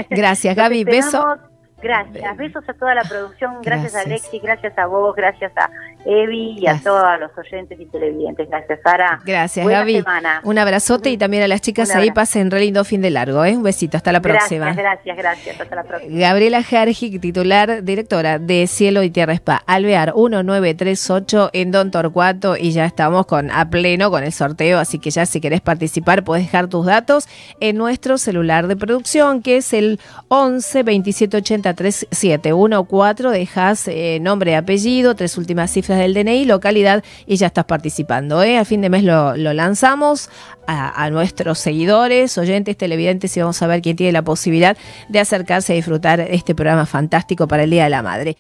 Gracias, 0.09 0.55
Gaby. 0.55 0.83
Beso. 0.83 1.37
Gracias, 1.81 2.37
besos 2.37 2.63
a 2.67 2.73
toda 2.73 2.95
la 2.95 3.03
producción, 3.03 3.61
gracias, 3.61 3.93
a 3.93 4.01
Alexi, 4.01 4.39
gracias 4.39 4.75
a 4.77 4.87
vos, 4.87 5.15
gracias 5.15 5.51
a 5.57 5.69
Evi 6.05 6.57
y 6.57 6.67
a 6.67 6.79
todos 6.81 7.19
los 7.19 7.31
oyentes 7.37 7.79
y 7.79 7.85
televidentes. 7.85 8.49
Gracias, 8.49 8.79
Sara. 8.81 9.19
Gracias, 9.25 9.67
Gaby. 9.67 10.03
Un 10.43 10.57
abrazote 10.57 11.09
y 11.09 11.17
también 11.17 11.43
a 11.43 11.47
las 11.47 11.61
chicas 11.61 11.93
ahí. 11.93 12.11
pasen 12.11 12.49
re 12.49 12.61
lindo 12.61 12.83
fin 12.83 13.01
de 13.01 13.11
largo, 13.11 13.43
¿eh? 13.45 13.55
Un 13.55 13.63
besito, 13.63 13.97
hasta 13.97 14.11
la 14.11 14.21
próxima. 14.21 14.73
Gracias, 14.73 15.17
gracias, 15.17 15.59
hasta 15.59 15.75
la 15.75 15.83
próxima. 15.83 16.17
Gabriela 16.17 16.63
Jargi, 16.63 17.19
titular, 17.19 17.83
directora 17.83 18.39
de 18.39 18.65
Cielo 18.67 19.03
y 19.03 19.09
Tierra 19.11 19.33
Spa, 19.33 19.61
Alvear 19.67 20.13
1938 20.15 21.49
en 21.53 21.71
Don 21.71 21.91
Torcuato. 21.91 22.57
Y 22.57 22.71
ya 22.71 22.85
estamos 22.85 23.25
con 23.25 23.51
a 23.51 23.69
pleno 23.69 24.09
con 24.09 24.23
el 24.23 24.31
sorteo, 24.31 24.79
así 24.79 24.97
que 24.97 25.11
ya 25.11 25.25
si 25.25 25.41
querés 25.41 25.61
participar 25.61 26.23
puedes 26.23 26.45
dejar 26.45 26.67
tus 26.67 26.85
datos 26.85 27.27
en 27.59 27.77
nuestro 27.77 28.17
celular 28.17 28.67
de 28.67 28.75
producción 28.75 29.41
que 29.41 29.57
es 29.57 29.73
el 29.73 29.99
11 30.29 30.83
27 30.83 31.37
80 31.37 31.66
3714, 31.73 33.29
dejas 33.29 33.87
eh, 33.87 34.19
nombre 34.21 34.55
apellido, 34.55 35.15
tres 35.15 35.37
últimas 35.37 35.71
cifras 35.71 35.99
del 35.99 36.13
DNI, 36.13 36.45
localidad 36.45 37.03
y 37.25 37.37
ya 37.37 37.47
estás 37.47 37.65
participando. 37.65 38.43
¿eh? 38.43 38.57
A 38.57 38.65
fin 38.65 38.81
de 38.81 38.89
mes 38.89 39.03
lo, 39.03 39.35
lanzamos 39.35 40.29
a, 40.67 41.03
a, 41.03 41.09
nuestros 41.09 41.59
seguidores, 41.59 42.37
oyentes, 42.37 42.77
televidentes 42.77 43.35
y 43.37 43.39
vamos 43.39 43.61
a 43.61 43.67
ver 43.67 43.81
quién 43.81 43.95
tiene 43.95 44.11
la 44.11 44.23
posibilidad 44.23 44.77
de 45.09 45.19
acercarse 45.19 45.73
a 45.73 45.75
disfrutar 45.75 46.19
este 46.21 46.55
programa 46.55 46.85
fantástico 46.85 47.47
para 47.47 47.63
el 47.63 47.69
Día 47.69 47.85
de 47.85 47.89
la 47.89 48.01
Madre. 48.01 48.37